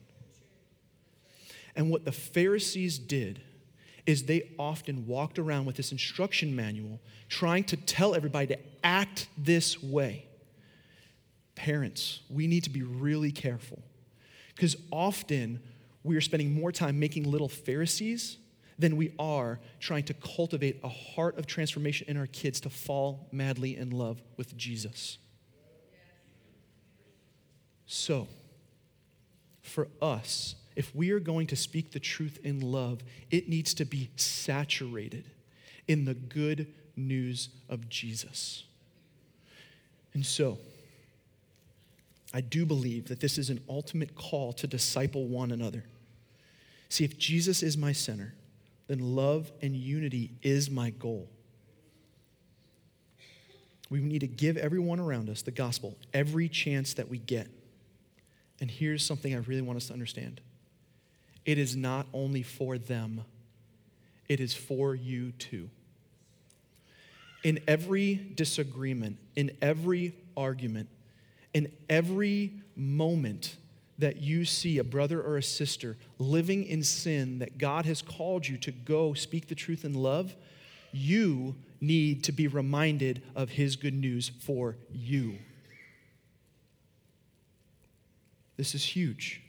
And 1.76 1.90
what 1.90 2.06
the 2.06 2.12
Pharisees 2.12 3.00
did 3.00 3.42
is 4.06 4.24
they 4.24 4.50
often 4.60 5.08
walked 5.08 5.40
around 5.40 5.66
with 5.66 5.78
this 5.78 5.92
instruction 5.92 6.56
manual 6.56 7.00
trying 7.30 7.64
to 7.66 7.78
tell 7.78 8.14
everybody 8.14 8.48
to 8.48 8.60
act 8.84 9.28
this 9.38 9.82
way. 9.82 10.26
Parents, 11.56 12.22
we 12.30 12.46
need 12.46 12.64
to 12.64 12.70
be 12.70 12.84
really 12.84 13.32
careful 13.32 13.82
because 14.54 14.76
often 14.92 15.62
we 16.04 16.18
are 16.18 16.22
spending 16.22 16.54
more 16.54 16.72
time 16.72 17.00
making 17.00 17.30
little 17.30 17.48
Pharisees 17.48 18.38
than 18.82 18.98
we 18.98 19.14
are 19.20 19.60
trying 19.80 20.04
to 20.04 20.14
cultivate 20.14 20.80
a 20.84 20.90
heart 20.90 21.38
of 21.38 21.46
transformation 21.46 22.08
in 22.10 22.18
our 22.18 22.28
kids 22.28 22.60
to 22.62 22.70
fall 22.70 23.28
madly 23.32 23.78
in 23.78 23.92
love 23.92 24.22
with 24.38 24.58
Jesus. 24.58 25.18
So, 27.86 28.28
for 29.62 29.88
us, 30.02 30.56
if 30.76 30.96
we 30.96 31.12
are 31.12 31.20
going 31.20 31.48
to 31.48 31.56
speak 31.56 31.92
the 31.92 32.00
truth 32.00 32.40
in 32.44 32.60
love, 32.60 33.02
it 33.30 33.48
needs 33.48 33.74
to 33.76 33.86
be 33.86 34.10
saturated 34.16 35.26
in 35.88 36.06
the 36.06 36.14
good 36.14 36.68
news 36.96 37.50
of 37.70 37.90
Jesus. 37.90 38.64
And 40.14 40.26
so, 40.26 40.58
I 42.34 42.42
do 42.42 42.66
believe 42.66 43.10
that 43.10 43.20
this 43.20 43.38
is 43.38 43.50
an 43.50 43.62
ultimate 43.70 44.16
call 44.16 44.54
to 44.54 44.68
disciple 44.68 45.26
one 45.28 45.52
another. 45.52 45.84
See, 46.90 47.04
if 47.04 47.18
Jesus 47.18 47.62
is 47.62 47.78
my 47.78 47.92
center, 47.92 48.34
then 48.88 49.00
love 49.16 49.52
and 49.62 49.76
unity 49.76 50.32
is 50.42 50.70
my 50.70 50.90
goal. 50.90 51.30
We 53.90 54.00
need 54.00 54.20
to 54.20 54.28
give 54.28 54.58
everyone 54.58 55.00
around 55.00 55.30
us 55.30 55.42
the 55.42 55.52
gospel 55.52 55.98
every 56.14 56.48
chance 56.48 56.94
that 56.94 57.10
we 57.10 57.18
get. 57.18 57.50
And 58.62 58.72
here's 58.72 59.06
something 59.06 59.34
I 59.34 59.40
really 59.40 59.62
want 59.62 59.78
us 59.78 59.88
to 59.88 59.94
understand 59.94 60.40
it 61.46 61.58
is 61.58 61.76
not 61.76 62.06
only 62.14 62.44
for 62.44 62.78
them, 62.78 63.22
it 64.30 64.40
is 64.40 64.54
for 64.54 64.96
you 64.96 65.32
too. 65.34 65.70
In 67.44 67.60
every 67.68 68.16
disagreement, 68.16 69.18
in 69.36 69.52
every 69.62 70.16
argument, 70.38 70.88
in 71.54 71.72
every 71.90 72.54
moment 72.76 73.58
that 74.02 74.18
you 74.18 74.46
see 74.46 74.78
a 74.78 74.84
brother 74.84 75.22
or 75.22 75.38
a 75.38 75.44
sister 75.44 75.98
living 76.20 76.66
in 76.66 76.84
sin 76.84 77.40
that 77.40 77.58
God 77.58 77.86
has 77.86 78.02
called 78.02 78.48
you 78.48 78.58
to 78.58 78.72
go 78.72 79.14
speak 79.14 79.48
the 79.48 79.56
truth 79.56 79.86
in 79.86 79.94
love, 79.94 80.36
you 80.92 81.56
need 81.80 82.24
to 82.26 82.32
be 82.32 82.48
reminded 82.48 83.24
of 83.36 83.50
His 83.50 83.76
good 83.76 83.94
news 83.94 84.32
for 84.42 84.76
you. 84.92 85.38
This 88.58 88.76
is 88.76 88.84
huge. 88.84 89.42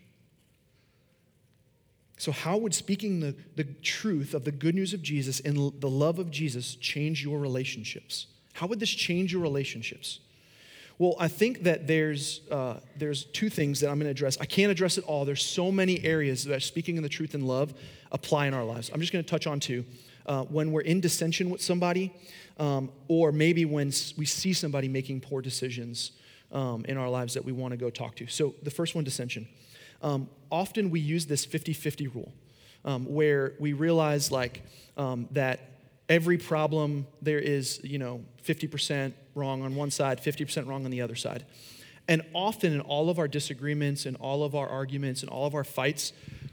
So, 2.18 2.30
how 2.30 2.56
would 2.58 2.72
speaking 2.72 3.20
the, 3.20 3.34
the 3.56 3.64
truth 3.64 4.32
of 4.32 4.44
the 4.44 4.52
good 4.52 4.74
news 4.74 4.94
of 4.94 5.02
Jesus 5.02 5.40
and 5.40 5.72
the 5.80 5.90
love 5.90 6.18
of 6.18 6.30
Jesus 6.30 6.76
change 6.76 7.24
your 7.24 7.38
relationships? 7.38 8.28
How 8.52 8.66
would 8.68 8.80
this 8.80 8.90
change 8.90 9.32
your 9.32 9.42
relationships? 9.42 10.20
Well, 10.98 11.16
I 11.18 11.28
think 11.28 11.64
that 11.64 11.86
there's, 11.86 12.42
uh, 12.50 12.80
there's 12.96 13.24
two 13.24 13.48
things 13.48 13.80
that 13.80 13.88
I'm 13.88 13.96
going 13.96 14.06
to 14.06 14.10
address. 14.10 14.38
I 14.40 14.44
can't 14.44 14.70
address 14.70 14.98
it 14.98 15.04
all. 15.04 15.24
There's 15.24 15.44
so 15.44 15.72
many 15.72 16.04
areas 16.04 16.44
that 16.44 16.62
speaking 16.62 16.96
in 16.96 17.02
the 17.02 17.08
truth 17.08 17.34
and 17.34 17.46
love 17.46 17.74
apply 18.12 18.46
in 18.46 18.54
our 18.54 18.64
lives. 18.64 18.90
I'm 18.92 19.00
just 19.00 19.12
going 19.12 19.24
to 19.24 19.30
touch 19.30 19.46
on 19.46 19.60
two. 19.60 19.84
Uh, 20.24 20.44
when 20.44 20.70
we're 20.70 20.82
in 20.82 21.00
dissension 21.00 21.50
with 21.50 21.60
somebody, 21.60 22.12
um, 22.58 22.90
or 23.08 23.32
maybe 23.32 23.64
when 23.64 23.92
we 24.16 24.24
see 24.24 24.52
somebody 24.52 24.86
making 24.86 25.20
poor 25.20 25.42
decisions 25.42 26.12
um, 26.52 26.84
in 26.84 26.96
our 26.96 27.08
lives 27.08 27.34
that 27.34 27.44
we 27.44 27.50
want 27.50 27.72
to 27.72 27.76
go 27.76 27.90
talk 27.90 28.14
to. 28.16 28.26
So, 28.28 28.54
the 28.62 28.70
first 28.70 28.94
one, 28.94 29.02
dissension. 29.02 29.48
Um, 30.02 30.28
often 30.50 30.90
we 30.90 31.00
use 31.00 31.26
this 31.26 31.44
50 31.44 31.72
50 31.72 32.08
rule 32.08 32.32
um, 32.84 33.04
where 33.06 33.54
we 33.58 33.72
realize 33.72 34.30
like 34.30 34.62
um, 34.96 35.28
that 35.30 35.71
every 36.12 36.36
problem 36.36 37.06
there 37.22 37.38
is, 37.38 37.80
you 37.82 37.98
know, 37.98 38.22
50% 38.46 39.14
wrong 39.34 39.62
on 39.62 39.74
one 39.74 39.90
side, 39.90 40.22
50% 40.22 40.66
wrong 40.68 40.84
on 40.84 40.90
the 40.90 41.00
other 41.00 41.14
side. 41.14 41.46
And 42.06 42.22
often 42.34 42.74
in 42.74 42.82
all 42.82 43.08
of 43.08 43.18
our 43.18 43.26
disagreements 43.26 44.04
and 44.04 44.14
all 44.18 44.44
of 44.44 44.54
our 44.54 44.68
arguments 44.68 45.22
and 45.22 45.30
all 45.30 45.46
of 45.46 45.54
our 45.54 45.64
fights, 45.64 46.12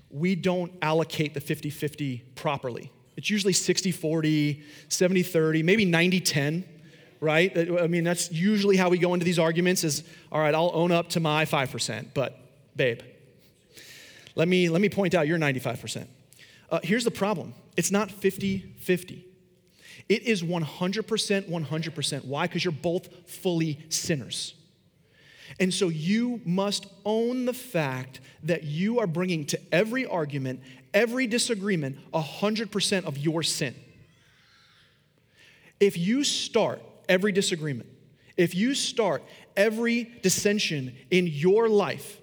we 0.10 0.34
don't 0.34 0.72
allocate 0.82 1.34
the 1.34 1.42
50 1.42 1.70
50 1.70 2.24
properly. 2.36 2.90
It's 3.18 3.30
usually 3.30 3.52
60 3.52 3.92
40, 3.92 4.64
70 4.88 5.24
30, 5.24 5.64
maybe 5.64 5.84
90 5.84 6.22
10, 6.22 6.64
right? 7.20 7.58
I 7.82 7.88
mean, 7.88 8.06
that's 8.06 8.32
usually 8.32 8.78
how 8.78 8.88
we 8.88 8.98
go 8.98 9.14
into 9.14 9.26
these 9.26 9.40
arguments 9.40 9.84
is, 9.84 10.06
all 10.32 10.40
right, 10.40 10.56
I'll 10.56 10.72
own 10.74 10.94
up 10.94 11.10
to 11.10 11.20
my 11.20 11.44
5%, 11.44 12.14
but 12.14 12.40
babe, 12.78 13.02
let 14.36 14.48
me, 14.48 14.70
let 14.70 14.80
me 14.80 14.88
point 14.88 15.16
out 15.16 15.28
you're 15.28 15.38
95%. 15.38 16.08
Uh, 16.72 16.80
here's 16.82 17.04
the 17.04 17.12
problem 17.12 17.54
it's 17.76 17.92
not 17.92 18.10
50 18.10 18.76
50. 18.80 19.26
It 20.10 20.24
is 20.24 20.42
100% 20.42 21.50
100%. 21.50 22.26
Why? 22.26 22.48
Because 22.48 22.66
you're 22.66 22.72
both 22.72 23.30
fully 23.30 23.80
sinners. 23.90 24.56
And 25.60 25.74
so 25.74 25.90
you 25.90 26.42
must 26.46 26.88
own 27.06 27.46
the 27.46 27.54
fact 27.54 28.20
that 28.44 28.64
you 28.64 29.00
are 29.00 29.08
bringing 29.08 29.46
to 29.46 29.60
every 29.72 30.06
argument, 30.06 30.62
every 30.94 31.28
disagreement, 31.28 31.98
100% 32.12 33.06
of 33.06 33.18
your 33.18 33.44
sin. 33.44 33.76
If 35.80 35.98
you 35.98 36.24
start 36.24 36.82
every 37.08 37.32
disagreement, 37.32 37.90
if 38.36 38.56
you 38.56 38.74
start 38.74 39.24
every 39.56 40.12
dissension 40.22 40.96
in 41.12 41.28
your 41.28 41.70
life, 41.70 42.20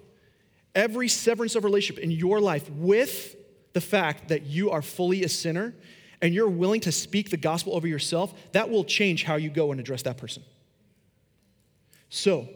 every 0.74 1.08
severance 1.08 1.54
of 1.54 1.64
relationship 1.64 2.02
in 2.02 2.10
your 2.10 2.40
life 2.40 2.68
with 2.70 3.36
the 3.72 3.80
fact 3.80 4.28
that 4.28 4.46
you 4.46 4.70
are 4.70 4.82
fully 4.82 5.22
a 5.24 5.28
sinner 5.28 5.74
and 6.22 6.34
you're 6.34 6.48
willing 6.48 6.80
to 6.82 6.92
speak 6.92 7.30
the 7.30 7.36
gospel 7.36 7.74
over 7.74 7.86
yourself, 7.86 8.34
that 8.52 8.70
will 8.70 8.84
change 8.84 9.24
how 9.24 9.36
you 9.36 9.50
go 9.50 9.70
and 9.70 9.80
address 9.80 10.02
that 10.02 10.16
person. 10.16 10.42
So, 12.08 12.48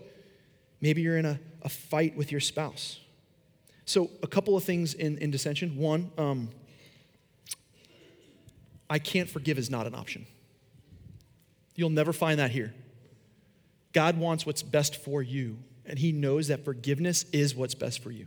maybe 0.80 1.02
you're 1.02 1.18
in 1.18 1.26
a, 1.26 1.40
a 1.62 1.68
fight 1.68 2.16
with 2.16 2.30
your 2.30 2.40
spouse. 2.40 3.00
So, 3.84 4.10
a 4.22 4.26
couple 4.26 4.56
of 4.56 4.64
things 4.64 4.94
in, 4.94 5.18
in 5.18 5.30
dissension. 5.30 5.76
One, 5.76 6.10
um, 6.16 6.50
I 8.88 8.98
can't 8.98 9.28
forgive 9.28 9.58
is 9.58 9.70
not 9.70 9.86
an 9.86 9.94
option. 9.94 10.26
You'll 11.74 11.90
never 11.90 12.12
find 12.12 12.38
that 12.40 12.50
here. 12.50 12.74
God 13.92 14.18
wants 14.18 14.46
what's 14.46 14.62
best 14.62 14.96
for 14.96 15.22
you, 15.22 15.58
and 15.84 15.98
He 15.98 16.12
knows 16.12 16.48
that 16.48 16.64
forgiveness 16.64 17.24
is 17.32 17.54
what's 17.54 17.74
best 17.74 18.02
for 18.02 18.10
you. 18.10 18.26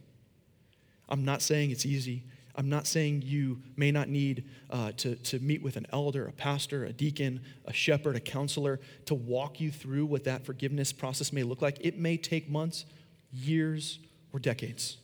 I'm 1.09 1.25
not 1.25 1.41
saying 1.41 1.71
it's 1.71 1.85
easy. 1.85 2.23
I'm 2.55 2.69
not 2.69 2.85
saying 2.85 3.23
you 3.25 3.61
may 3.75 3.91
not 3.91 4.09
need 4.09 4.45
uh, 4.69 4.91
to, 4.97 5.15
to 5.15 5.39
meet 5.39 5.63
with 5.63 5.75
an 5.75 5.87
elder, 5.91 6.27
a 6.27 6.31
pastor, 6.31 6.85
a 6.85 6.93
deacon, 6.93 7.41
a 7.65 7.73
shepherd, 7.73 8.15
a 8.15 8.19
counselor 8.19 8.79
to 9.05 9.15
walk 9.15 9.59
you 9.59 9.71
through 9.71 10.05
what 10.05 10.23
that 10.25 10.45
forgiveness 10.45 10.93
process 10.93 11.33
may 11.33 11.41
look 11.43 11.61
like. 11.61 11.77
It 11.81 11.97
may 11.97 12.15
take 12.17 12.49
months, 12.49 12.85
years, 13.31 13.97
or 14.31 14.39
decades. 14.39 14.97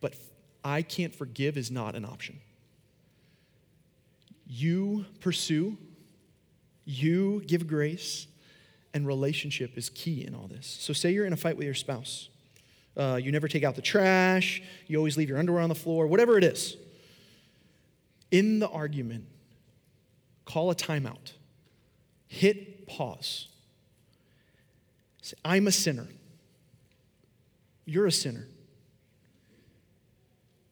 But 0.00 0.14
I 0.64 0.80
can't 0.82 1.14
forgive 1.14 1.58
is 1.58 1.70
not 1.70 1.94
an 1.94 2.06
option. 2.06 2.40
You 4.46 5.04
pursue, 5.20 5.76
you 6.86 7.42
give 7.46 7.66
grace, 7.66 8.26
and 8.94 9.06
relationship 9.06 9.76
is 9.76 9.90
key 9.90 10.24
in 10.26 10.34
all 10.34 10.46
this. 10.46 10.66
So, 10.66 10.94
say 10.94 11.12
you're 11.12 11.26
in 11.26 11.34
a 11.34 11.36
fight 11.36 11.58
with 11.58 11.66
your 11.66 11.74
spouse 11.74 12.30
uh, 12.98 13.16
you 13.22 13.30
never 13.30 13.48
take 13.48 13.62
out 13.62 13.76
the 13.76 13.82
trash, 13.82 14.62
you 14.86 14.98
always 14.98 15.16
leave 15.16 15.28
your 15.28 15.38
underwear 15.38 15.62
on 15.62 15.68
the 15.68 15.74
floor, 15.74 16.06
whatever 16.06 16.36
it 16.36 16.44
is. 16.44 16.76
In 18.30 18.58
the 18.58 18.68
argument, 18.68 19.24
call 20.44 20.70
a 20.70 20.74
timeout, 20.74 21.32
hit 22.26 22.86
pause. 22.86 23.48
Say, 25.22 25.36
I'm 25.44 25.66
a 25.66 25.72
sinner. 25.72 26.08
You're 27.84 28.06
a 28.06 28.12
sinner. 28.12 28.46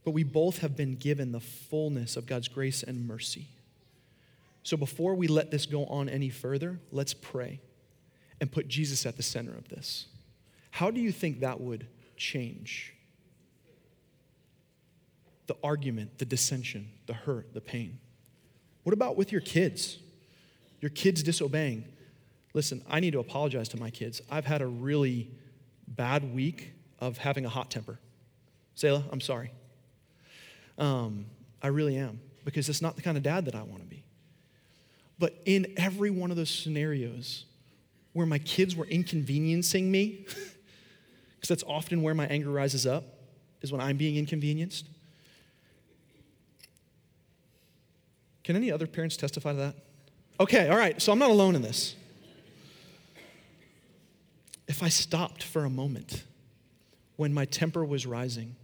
But 0.04 0.10
we 0.10 0.22
both 0.22 0.58
have 0.58 0.76
been 0.76 0.96
given 0.96 1.32
the 1.32 1.40
fullness 1.40 2.16
of 2.16 2.26
God's 2.26 2.48
grace 2.48 2.82
and 2.82 3.06
mercy. 3.06 3.48
So 4.62 4.76
before 4.76 5.14
we 5.14 5.28
let 5.28 5.50
this 5.50 5.64
go 5.64 5.86
on 5.86 6.08
any 6.08 6.28
further, 6.28 6.80
let's 6.90 7.14
pray 7.14 7.60
and 8.40 8.50
put 8.50 8.68
Jesus 8.68 9.06
at 9.06 9.16
the 9.16 9.22
center 9.22 9.56
of 9.56 9.68
this. 9.68 10.06
How 10.72 10.90
do 10.90 11.00
you 11.00 11.12
think 11.12 11.40
that 11.40 11.60
would 11.60 11.86
change. 12.16 12.94
The 15.46 15.56
argument, 15.62 16.18
the 16.18 16.24
dissension, 16.24 16.90
the 17.06 17.12
hurt, 17.14 17.54
the 17.54 17.60
pain. 17.60 17.98
What 18.82 18.92
about 18.92 19.16
with 19.16 19.32
your 19.32 19.40
kids? 19.40 19.98
Your 20.80 20.90
kids 20.90 21.22
disobeying. 21.22 21.84
Listen, 22.54 22.82
I 22.88 23.00
need 23.00 23.12
to 23.12 23.18
apologize 23.18 23.68
to 23.70 23.76
my 23.76 23.90
kids. 23.90 24.20
I've 24.30 24.46
had 24.46 24.62
a 24.62 24.66
really 24.66 25.30
bad 25.86 26.34
week 26.34 26.72
of 26.98 27.18
having 27.18 27.44
a 27.44 27.48
hot 27.48 27.70
temper. 27.70 27.98
Selah, 28.74 29.04
I'm 29.10 29.20
sorry. 29.20 29.50
Um, 30.78 31.26
I 31.62 31.68
really 31.68 31.96
am, 31.96 32.20
because 32.44 32.68
it's 32.68 32.82
not 32.82 32.96
the 32.96 33.02
kind 33.02 33.16
of 33.16 33.22
dad 33.22 33.46
that 33.46 33.54
I 33.54 33.62
want 33.62 33.82
to 33.82 33.88
be. 33.88 34.04
But 35.18 35.34
in 35.44 35.72
every 35.76 36.10
one 36.10 36.30
of 36.30 36.36
those 36.36 36.50
scenarios 36.50 37.44
where 38.12 38.26
my 38.26 38.38
kids 38.38 38.76
were 38.76 38.86
inconveniencing 38.86 39.90
me, 39.90 40.26
because 41.36 41.48
that's 41.48 41.64
often 41.64 42.02
where 42.02 42.14
my 42.14 42.26
anger 42.26 42.50
rises 42.50 42.86
up, 42.86 43.04
is 43.62 43.72
when 43.72 43.80
I'm 43.80 43.96
being 43.96 44.16
inconvenienced. 44.16 44.86
Can 48.44 48.56
any 48.56 48.70
other 48.70 48.86
parents 48.86 49.16
testify 49.16 49.52
to 49.52 49.58
that? 49.58 49.74
Okay, 50.38 50.68
all 50.68 50.76
right, 50.76 51.00
so 51.00 51.12
I'm 51.12 51.18
not 51.18 51.30
alone 51.30 51.54
in 51.54 51.62
this. 51.62 51.94
If 54.68 54.82
I 54.82 54.88
stopped 54.88 55.42
for 55.42 55.64
a 55.64 55.70
moment 55.70 56.24
when 57.16 57.32
my 57.32 57.44
temper 57.44 57.84
was 57.84 58.06
rising, 58.06 58.54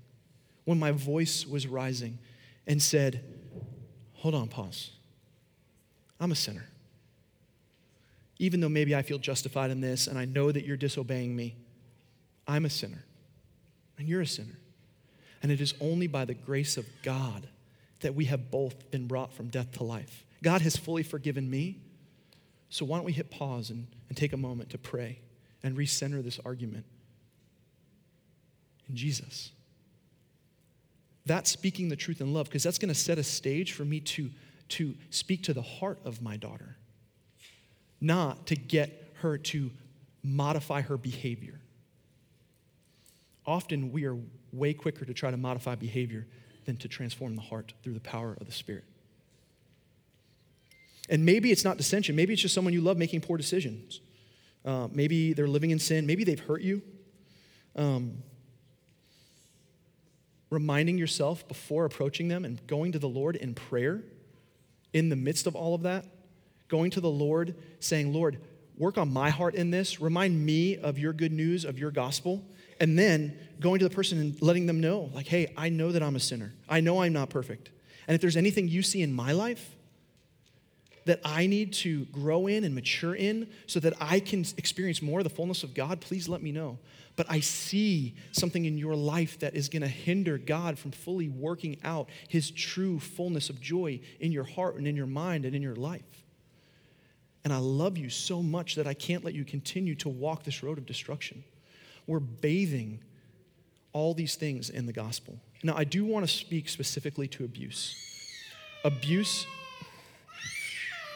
when 0.64 0.78
my 0.78 0.92
voice 0.92 1.46
was 1.46 1.66
rising, 1.66 2.18
and 2.66 2.80
said, 2.80 3.24
Hold 4.14 4.34
on, 4.36 4.46
pause. 4.46 4.90
I'm 6.20 6.30
a 6.30 6.36
sinner. 6.36 6.66
Even 8.38 8.60
though 8.60 8.68
maybe 8.68 8.94
I 8.94 9.02
feel 9.02 9.18
justified 9.18 9.72
in 9.72 9.80
this 9.80 10.06
and 10.06 10.16
I 10.16 10.26
know 10.26 10.52
that 10.52 10.64
you're 10.64 10.76
disobeying 10.76 11.34
me, 11.34 11.56
I'm 12.46 12.64
a 12.64 12.70
sinner, 12.70 13.04
and 13.98 14.08
you're 14.08 14.22
a 14.22 14.26
sinner. 14.26 14.58
And 15.42 15.50
it 15.50 15.60
is 15.60 15.74
only 15.80 16.06
by 16.06 16.24
the 16.24 16.34
grace 16.34 16.76
of 16.76 16.86
God 17.02 17.48
that 18.00 18.14
we 18.14 18.26
have 18.26 18.50
both 18.50 18.90
been 18.90 19.06
brought 19.06 19.32
from 19.32 19.48
death 19.48 19.72
to 19.72 19.84
life. 19.84 20.24
God 20.42 20.60
has 20.62 20.76
fully 20.76 21.02
forgiven 21.02 21.50
me. 21.50 21.78
So 22.68 22.84
why 22.84 22.96
don't 22.96 23.04
we 23.04 23.12
hit 23.12 23.30
pause 23.30 23.70
and, 23.70 23.86
and 24.08 24.16
take 24.16 24.32
a 24.32 24.36
moment 24.36 24.70
to 24.70 24.78
pray 24.78 25.18
and 25.62 25.76
recenter 25.76 26.22
this 26.22 26.38
argument 26.44 26.84
in 28.88 28.96
Jesus? 28.96 29.50
That's 31.26 31.50
speaking 31.50 31.88
the 31.88 31.96
truth 31.96 32.20
in 32.20 32.32
love, 32.32 32.46
because 32.46 32.62
that's 32.62 32.78
going 32.78 32.88
to 32.88 32.94
set 32.94 33.18
a 33.18 33.24
stage 33.24 33.72
for 33.72 33.84
me 33.84 34.00
to, 34.00 34.30
to 34.70 34.94
speak 35.10 35.44
to 35.44 35.52
the 35.52 35.62
heart 35.62 35.98
of 36.04 36.22
my 36.22 36.36
daughter, 36.36 36.76
not 38.00 38.46
to 38.46 38.56
get 38.56 39.12
her 39.20 39.38
to 39.38 39.70
modify 40.24 40.80
her 40.80 40.96
behavior. 40.96 41.60
Often 43.46 43.92
we 43.92 44.04
are 44.04 44.16
way 44.52 44.72
quicker 44.74 45.04
to 45.04 45.14
try 45.14 45.30
to 45.30 45.36
modify 45.36 45.74
behavior 45.74 46.26
than 46.64 46.76
to 46.78 46.88
transform 46.88 47.34
the 47.34 47.42
heart 47.42 47.72
through 47.82 47.94
the 47.94 48.00
power 48.00 48.36
of 48.40 48.46
the 48.46 48.52
Spirit. 48.52 48.84
And 51.08 51.24
maybe 51.24 51.50
it's 51.50 51.64
not 51.64 51.76
dissension. 51.76 52.14
Maybe 52.14 52.32
it's 52.32 52.42
just 52.42 52.54
someone 52.54 52.72
you 52.72 52.80
love 52.80 52.96
making 52.96 53.22
poor 53.22 53.36
decisions. 53.36 54.00
Uh, 54.64 54.88
maybe 54.92 55.32
they're 55.32 55.48
living 55.48 55.70
in 55.70 55.78
sin. 55.78 56.06
Maybe 56.06 56.22
they've 56.24 56.38
hurt 56.38 56.62
you. 56.62 56.82
Um, 57.74 58.22
reminding 60.50 60.98
yourself 60.98 61.48
before 61.48 61.84
approaching 61.86 62.28
them 62.28 62.44
and 62.44 62.64
going 62.66 62.92
to 62.92 62.98
the 62.98 63.08
Lord 63.08 63.36
in 63.36 63.54
prayer 63.54 64.04
in 64.92 65.08
the 65.08 65.16
midst 65.16 65.46
of 65.46 65.56
all 65.56 65.74
of 65.74 65.82
that. 65.82 66.04
Going 66.68 66.90
to 66.92 67.00
the 67.00 67.10
Lord 67.10 67.56
saying, 67.80 68.12
Lord, 68.12 68.38
work 68.76 68.98
on 68.98 69.12
my 69.12 69.30
heart 69.30 69.54
in 69.54 69.70
this. 69.70 70.00
Remind 70.00 70.44
me 70.44 70.76
of 70.76 70.98
your 70.98 71.12
good 71.12 71.32
news, 71.32 71.64
of 71.64 71.78
your 71.78 71.90
gospel. 71.90 72.44
And 72.82 72.98
then 72.98 73.38
going 73.60 73.78
to 73.78 73.88
the 73.88 73.94
person 73.94 74.18
and 74.18 74.42
letting 74.42 74.66
them 74.66 74.80
know, 74.80 75.08
like, 75.14 75.28
hey, 75.28 75.52
I 75.56 75.68
know 75.68 75.92
that 75.92 76.02
I'm 76.02 76.16
a 76.16 76.20
sinner. 76.20 76.52
I 76.68 76.80
know 76.80 77.00
I'm 77.00 77.12
not 77.12 77.30
perfect. 77.30 77.70
And 78.08 78.16
if 78.16 78.20
there's 78.20 78.36
anything 78.36 78.66
you 78.66 78.82
see 78.82 79.02
in 79.02 79.12
my 79.12 79.30
life 79.30 79.76
that 81.04 81.20
I 81.24 81.46
need 81.46 81.74
to 81.74 82.06
grow 82.06 82.48
in 82.48 82.64
and 82.64 82.74
mature 82.74 83.14
in 83.14 83.48
so 83.68 83.78
that 83.78 83.94
I 84.00 84.18
can 84.18 84.44
experience 84.56 85.00
more 85.00 85.20
of 85.20 85.24
the 85.24 85.30
fullness 85.30 85.62
of 85.62 85.74
God, 85.74 86.00
please 86.00 86.28
let 86.28 86.42
me 86.42 86.50
know. 86.50 86.76
But 87.14 87.26
I 87.28 87.38
see 87.38 88.16
something 88.32 88.64
in 88.64 88.76
your 88.76 88.96
life 88.96 89.38
that 89.38 89.54
is 89.54 89.68
going 89.68 89.82
to 89.82 89.88
hinder 89.88 90.36
God 90.36 90.76
from 90.76 90.90
fully 90.90 91.28
working 91.28 91.76
out 91.84 92.08
his 92.26 92.50
true 92.50 92.98
fullness 92.98 93.48
of 93.48 93.60
joy 93.60 94.00
in 94.18 94.32
your 94.32 94.44
heart 94.44 94.74
and 94.74 94.88
in 94.88 94.96
your 94.96 95.06
mind 95.06 95.44
and 95.44 95.54
in 95.54 95.62
your 95.62 95.76
life. 95.76 96.24
And 97.44 97.52
I 97.52 97.58
love 97.58 97.96
you 97.96 98.10
so 98.10 98.42
much 98.42 98.74
that 98.74 98.88
I 98.88 98.94
can't 98.94 99.24
let 99.24 99.34
you 99.34 99.44
continue 99.44 99.94
to 99.96 100.08
walk 100.08 100.42
this 100.42 100.64
road 100.64 100.78
of 100.78 100.86
destruction. 100.86 101.44
We're 102.06 102.20
bathing 102.20 103.00
all 103.92 104.14
these 104.14 104.36
things 104.36 104.70
in 104.70 104.86
the 104.86 104.92
gospel. 104.92 105.38
Now, 105.62 105.74
I 105.76 105.84
do 105.84 106.04
want 106.04 106.26
to 106.26 106.32
speak 106.32 106.68
specifically 106.68 107.28
to 107.28 107.44
abuse. 107.44 107.94
Abuse, 108.84 109.46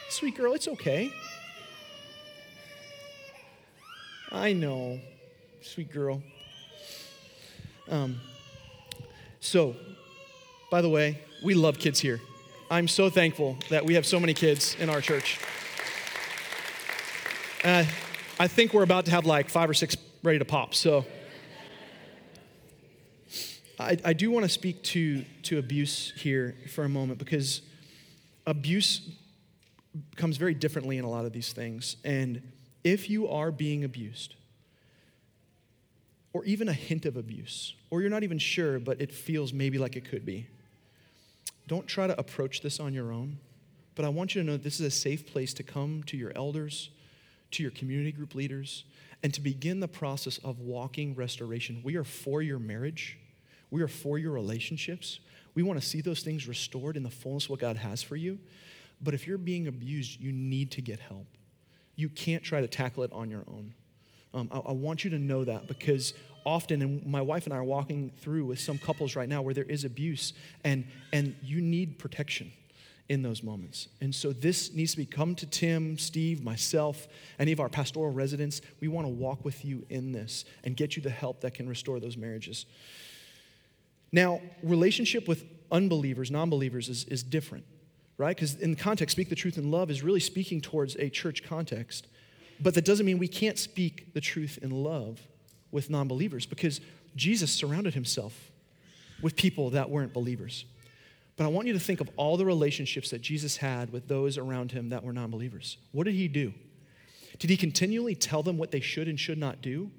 sweet 0.08 0.36
girl, 0.36 0.54
it's 0.54 0.68
okay. 0.68 1.12
I 4.30 4.52
know, 4.52 5.00
sweet 5.62 5.90
girl. 5.90 6.22
Um, 7.88 8.20
so, 9.40 9.74
by 10.70 10.82
the 10.82 10.88
way, 10.88 11.22
we 11.42 11.54
love 11.54 11.78
kids 11.78 12.00
here. 12.00 12.20
I'm 12.70 12.88
so 12.88 13.08
thankful 13.08 13.56
that 13.70 13.84
we 13.84 13.94
have 13.94 14.04
so 14.04 14.18
many 14.18 14.34
kids 14.34 14.76
in 14.80 14.90
our 14.90 15.00
church. 15.00 15.38
Uh, 17.64 17.84
I 18.38 18.48
think 18.48 18.74
we're 18.74 18.82
about 18.82 19.06
to 19.06 19.12
have 19.12 19.24
like 19.24 19.48
five 19.48 19.70
or 19.70 19.74
six 19.74 19.96
ready 20.26 20.40
to 20.40 20.44
pop. 20.44 20.74
So 20.74 21.04
I, 23.78 23.96
I 24.04 24.12
do 24.12 24.32
want 24.32 24.44
to 24.44 24.48
speak 24.48 24.82
to, 24.82 25.24
to 25.44 25.58
abuse 25.58 26.12
here 26.16 26.56
for 26.74 26.82
a 26.82 26.88
moment 26.88 27.20
because 27.20 27.62
abuse 28.44 29.08
comes 30.16 30.36
very 30.36 30.52
differently 30.52 30.98
in 30.98 31.04
a 31.04 31.08
lot 31.08 31.26
of 31.26 31.32
these 31.32 31.52
things. 31.52 31.96
And 32.04 32.42
if 32.82 33.08
you 33.08 33.28
are 33.28 33.52
being 33.52 33.84
abused, 33.84 34.34
or 36.32 36.44
even 36.44 36.68
a 36.68 36.72
hint 36.72 37.06
of 37.06 37.16
abuse, 37.16 37.74
or 37.90 38.00
you're 38.00 38.10
not 38.10 38.24
even 38.24 38.38
sure, 38.38 38.80
but 38.80 39.00
it 39.00 39.12
feels 39.12 39.52
maybe 39.52 39.78
like 39.78 39.94
it 39.94 40.04
could 40.04 40.26
be, 40.26 40.48
don't 41.68 41.86
try 41.86 42.08
to 42.08 42.18
approach 42.18 42.62
this 42.62 42.80
on 42.80 42.92
your 42.92 43.12
own. 43.12 43.38
But 43.94 44.04
I 44.04 44.08
want 44.08 44.34
you 44.34 44.42
to 44.42 44.46
know 44.46 44.56
this 44.56 44.80
is 44.80 44.86
a 44.86 44.90
safe 44.90 45.24
place 45.24 45.54
to 45.54 45.62
come 45.62 46.02
to 46.06 46.16
your 46.16 46.32
elders, 46.34 46.90
to 47.52 47.62
your 47.62 47.70
community 47.70 48.10
group 48.10 48.34
leaders, 48.34 48.82
and 49.26 49.34
to 49.34 49.40
begin 49.40 49.80
the 49.80 49.88
process 49.88 50.38
of 50.44 50.60
walking 50.60 51.12
restoration. 51.16 51.80
We 51.82 51.96
are 51.96 52.04
for 52.04 52.42
your 52.42 52.60
marriage, 52.60 53.18
we 53.72 53.82
are 53.82 53.88
for 53.88 54.18
your 54.18 54.30
relationships. 54.30 55.18
We 55.56 55.64
want 55.64 55.80
to 55.80 55.84
see 55.84 56.00
those 56.00 56.20
things 56.20 56.46
restored 56.46 56.96
in 56.96 57.02
the 57.02 57.10
fullness 57.10 57.46
of 57.46 57.50
what 57.50 57.58
God 57.58 57.76
has 57.76 58.04
for 58.04 58.14
you. 58.14 58.38
But 59.02 59.14
if 59.14 59.26
you're 59.26 59.36
being 59.36 59.66
abused, 59.66 60.20
you 60.20 60.30
need 60.30 60.70
to 60.70 60.80
get 60.80 61.00
help. 61.00 61.26
You 61.96 62.08
can't 62.08 62.44
try 62.44 62.60
to 62.60 62.68
tackle 62.68 63.02
it 63.02 63.12
on 63.12 63.28
your 63.28 63.42
own. 63.48 63.74
Um, 64.32 64.48
I, 64.52 64.58
I 64.58 64.72
want 64.72 65.02
you 65.02 65.10
to 65.10 65.18
know 65.18 65.42
that 65.42 65.66
because 65.66 66.14
often, 66.44 66.80
and 66.80 67.04
my 67.04 67.20
wife 67.20 67.46
and 67.46 67.52
I 67.52 67.56
are 67.56 67.64
walking 67.64 68.12
through 68.18 68.44
with 68.44 68.60
some 68.60 68.78
couples 68.78 69.16
right 69.16 69.28
now 69.28 69.42
where 69.42 69.54
there 69.54 69.64
is 69.64 69.84
abuse, 69.84 70.34
and, 70.62 70.86
and 71.12 71.34
you 71.42 71.60
need 71.60 71.98
protection 71.98 72.52
in 73.08 73.22
those 73.22 73.42
moments. 73.42 73.88
And 74.00 74.14
so 74.14 74.32
this 74.32 74.72
needs 74.74 74.92
to 74.92 74.96
be 74.96 75.06
come 75.06 75.34
to 75.36 75.46
Tim, 75.46 75.98
Steve, 75.98 76.42
myself, 76.42 77.06
any 77.38 77.52
of 77.52 77.60
our 77.60 77.68
pastoral 77.68 78.10
residents. 78.10 78.60
We 78.80 78.88
want 78.88 79.06
to 79.06 79.12
walk 79.12 79.44
with 79.44 79.64
you 79.64 79.86
in 79.88 80.12
this 80.12 80.44
and 80.64 80.76
get 80.76 80.96
you 80.96 81.02
the 81.02 81.10
help 81.10 81.40
that 81.42 81.54
can 81.54 81.68
restore 81.68 82.00
those 82.00 82.16
marriages. 82.16 82.66
Now, 84.12 84.40
relationship 84.62 85.28
with 85.28 85.44
unbelievers, 85.70 86.30
non 86.30 86.50
believers, 86.50 86.88
is, 86.88 87.04
is 87.04 87.22
different, 87.22 87.64
right? 88.18 88.34
Because 88.34 88.56
in 88.56 88.74
context, 88.74 89.14
speak 89.14 89.28
the 89.28 89.34
truth 89.34 89.58
in 89.58 89.70
love 89.70 89.90
is 89.90 90.02
really 90.02 90.20
speaking 90.20 90.60
towards 90.60 90.96
a 90.96 91.08
church 91.08 91.44
context. 91.44 92.06
But 92.60 92.74
that 92.74 92.84
doesn't 92.84 93.04
mean 93.04 93.18
we 93.18 93.28
can't 93.28 93.58
speak 93.58 94.14
the 94.14 94.20
truth 94.20 94.58
in 94.62 94.70
love 94.70 95.20
with 95.70 95.90
non 95.90 96.08
believers 96.08 96.46
because 96.46 96.80
Jesus 97.14 97.52
surrounded 97.52 97.94
himself 97.94 98.50
with 99.22 99.36
people 99.36 99.70
that 99.70 99.90
weren't 99.90 100.12
believers. 100.12 100.64
But 101.36 101.44
I 101.44 101.48
want 101.48 101.66
you 101.66 101.74
to 101.74 101.80
think 101.80 102.00
of 102.00 102.10
all 102.16 102.36
the 102.36 102.46
relationships 102.46 103.10
that 103.10 103.20
Jesus 103.20 103.58
had 103.58 103.92
with 103.92 104.08
those 104.08 104.38
around 104.38 104.72
him 104.72 104.88
that 104.88 105.04
were 105.04 105.12
non 105.12 105.30
believers. 105.30 105.76
What 105.92 106.04
did 106.04 106.14
he 106.14 106.28
do? 106.28 106.54
Did 107.38 107.50
he 107.50 107.56
continually 107.56 108.14
tell 108.14 108.42
them 108.42 108.56
what 108.56 108.70
they 108.70 108.80
should 108.80 109.08
and 109.08 109.20
should 109.20 109.38
not 109.38 109.60
do? 109.60 109.90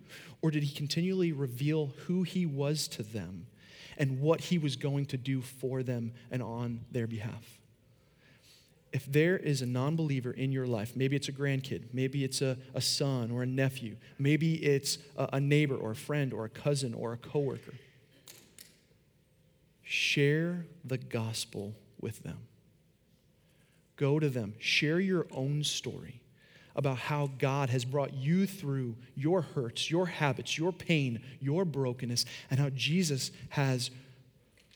Or 0.42 0.52
did 0.52 0.64
he 0.64 0.74
continually 0.74 1.32
reveal 1.32 1.94
who 2.06 2.24
he 2.24 2.46
was 2.46 2.88
to 2.90 3.04
them 3.04 3.48
and 3.98 4.20
what 4.20 4.42
he 4.42 4.58
was 4.58 4.76
going 4.76 5.06
to 5.08 5.18
do 5.18 5.42
for 5.42 5.84
them 5.84 6.14
and 6.32 6.42
on 6.42 6.82
their 6.92 7.08
behalf? 7.08 7.60
If 8.94 9.06
there 9.12 9.38
is 9.38 9.62
a 9.62 9.66
non 9.66 9.96
believer 9.96 10.32
in 10.32 10.52
your 10.52 10.66
life, 10.66 10.96
maybe 10.96 11.16
it's 11.16 11.28
a 11.28 11.34
grandkid, 11.34 11.94
maybe 11.94 12.24
it's 12.24 12.42
a, 12.42 12.58
a 12.74 12.82
son 12.82 13.30
or 13.30 13.44
a 13.44 13.46
nephew, 13.46 13.98
maybe 14.18 14.56
it's 14.56 14.98
a, 15.18 15.30
a 15.34 15.40
neighbor 15.40 15.76
or 15.76 15.92
a 15.92 15.96
friend 15.96 16.34
or 16.34 16.46
a 16.46 16.50
cousin 16.50 16.94
or 16.94 17.14
a 17.14 17.18
coworker, 17.18 17.74
share 19.88 20.66
the 20.84 20.98
gospel 20.98 21.74
with 22.02 22.22
them. 22.24 22.40
Go 23.96 24.20
to 24.20 24.30
them, 24.30 24.54
share 24.60 25.00
your 25.00 25.26
own 25.32 25.64
story 25.64 26.22
about 26.76 26.98
how 26.98 27.32
God 27.40 27.70
has 27.70 27.86
brought 27.86 28.14
you 28.14 28.46
through 28.46 28.96
your 29.16 29.42
hurts, 29.42 29.90
your 29.90 30.06
habits, 30.06 30.58
your 30.58 30.74
pain, 30.74 31.22
your 31.40 31.64
brokenness, 31.64 32.26
and 32.52 32.60
how 32.60 32.70
Jesus 32.70 33.32
has 33.50 33.90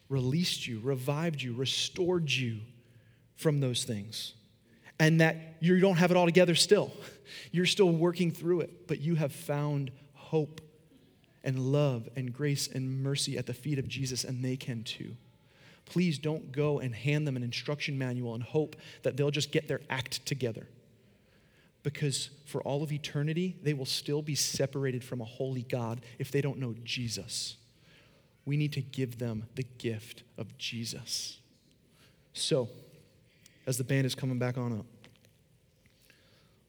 released 0.07 0.65
you, 0.65 0.79
revived 0.79 1.41
you, 1.41 1.53
restored 1.53 2.31
you 2.31 2.59
from 3.35 3.59
those 3.59 3.83
things. 3.83 4.33
And 4.97 5.19
that 5.19 5.57
you 5.59 5.79
don't 5.79 5.97
have 5.97 6.09
it 6.11 6.17
all 6.17 6.25
together 6.25 6.55
still. 6.55 6.91
You're 7.51 7.65
still 7.65 7.91
working 7.91 8.31
through 8.31 8.61
it, 8.61 8.87
but 8.87 9.01
you 9.01 9.15
have 9.15 9.33
found 9.33 9.91
hope 10.13 10.61
and 11.43 11.59
love 11.59 12.07
and 12.15 12.33
grace 12.33 12.67
and 12.67 13.01
mercy 13.01 13.37
at 13.37 13.45
the 13.45 13.53
feet 13.53 13.79
of 13.79 13.87
Jesus, 13.87 14.23
and 14.23 14.43
they 14.43 14.55
can 14.55 14.83
too. 14.83 15.15
Please 15.85 16.17
don't 16.17 16.51
go 16.51 16.79
and 16.79 16.95
hand 16.95 17.27
them 17.27 17.35
an 17.35 17.43
instruction 17.43 17.97
manual 17.97 18.35
and 18.35 18.43
hope 18.43 18.75
that 19.03 19.17
they'll 19.17 19.31
just 19.31 19.51
get 19.51 19.67
their 19.67 19.81
act 19.89 20.25
together 20.25 20.67
because 21.83 22.29
for 22.45 22.61
all 22.61 22.83
of 22.83 22.91
eternity, 22.91 23.55
they 23.63 23.73
will 23.73 23.85
still 23.85 24.21
be 24.21 24.35
separated 24.35 25.03
from 25.03 25.21
a 25.21 25.25
holy 25.25 25.63
God 25.63 26.01
if 26.19 26.31
they 26.31 26.41
don't 26.41 26.59
know 26.59 26.75
Jesus. 26.83 27.57
We 28.45 28.57
need 28.57 28.73
to 28.73 28.81
give 28.81 29.17
them 29.17 29.47
the 29.55 29.65
gift 29.77 30.23
of 30.37 30.57
Jesus. 30.57 31.39
So, 32.33 32.69
as 33.65 33.77
the 33.77 33.83
band 33.83 34.05
is 34.05 34.15
coming 34.15 34.39
back 34.39 34.57
on 34.57 34.79
up, 34.79 34.85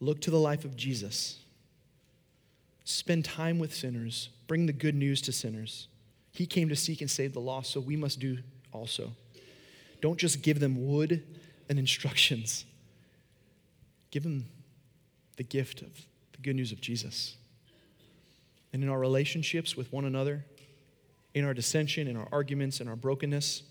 look 0.01 0.21
to 0.23 0.31
the 0.31 0.39
life 0.39 0.65
of 0.65 0.77
Jesus. 0.77 1.39
Spend 2.85 3.25
time 3.25 3.59
with 3.59 3.75
sinners. 3.75 4.29
Bring 4.47 4.67
the 4.67 4.73
good 4.73 4.95
news 4.95 5.21
to 5.23 5.33
sinners. 5.33 5.89
He 6.33 6.47
came 6.47 6.69
to 6.69 6.77
seek 6.77 7.01
and 7.01 7.11
save 7.11 7.35
the 7.35 7.41
lost, 7.41 7.71
so 7.71 7.81
we 7.81 7.97
must 7.97 8.19
do 8.19 8.39
also. 8.73 9.13
Don't 10.01 10.19
just 10.19 10.43
give 10.43 10.61
them 10.61 10.89
wood 10.89 11.23
and 11.69 11.79
instructions, 11.79 12.65
give 14.11 14.23
them 14.23 14.47
the 15.37 15.45
gift 15.45 15.83
of 15.83 15.91
the 16.33 16.39
good 16.43 16.57
news 16.57 16.73
of 16.73 16.81
Jesus. 16.81 17.37
And 18.73 18.83
in 18.83 18.89
our 18.89 18.99
relationships 18.99 19.77
with 19.77 19.93
one 19.93 20.05
another, 20.05 20.45
in 21.35 21.45
our 21.45 21.55
dissension, 21.55 22.09
in 22.09 22.17
our 22.17 22.29
arguments, 22.33 22.81
in 22.81 22.89
our 22.89 22.97
brokenness, 22.97 23.63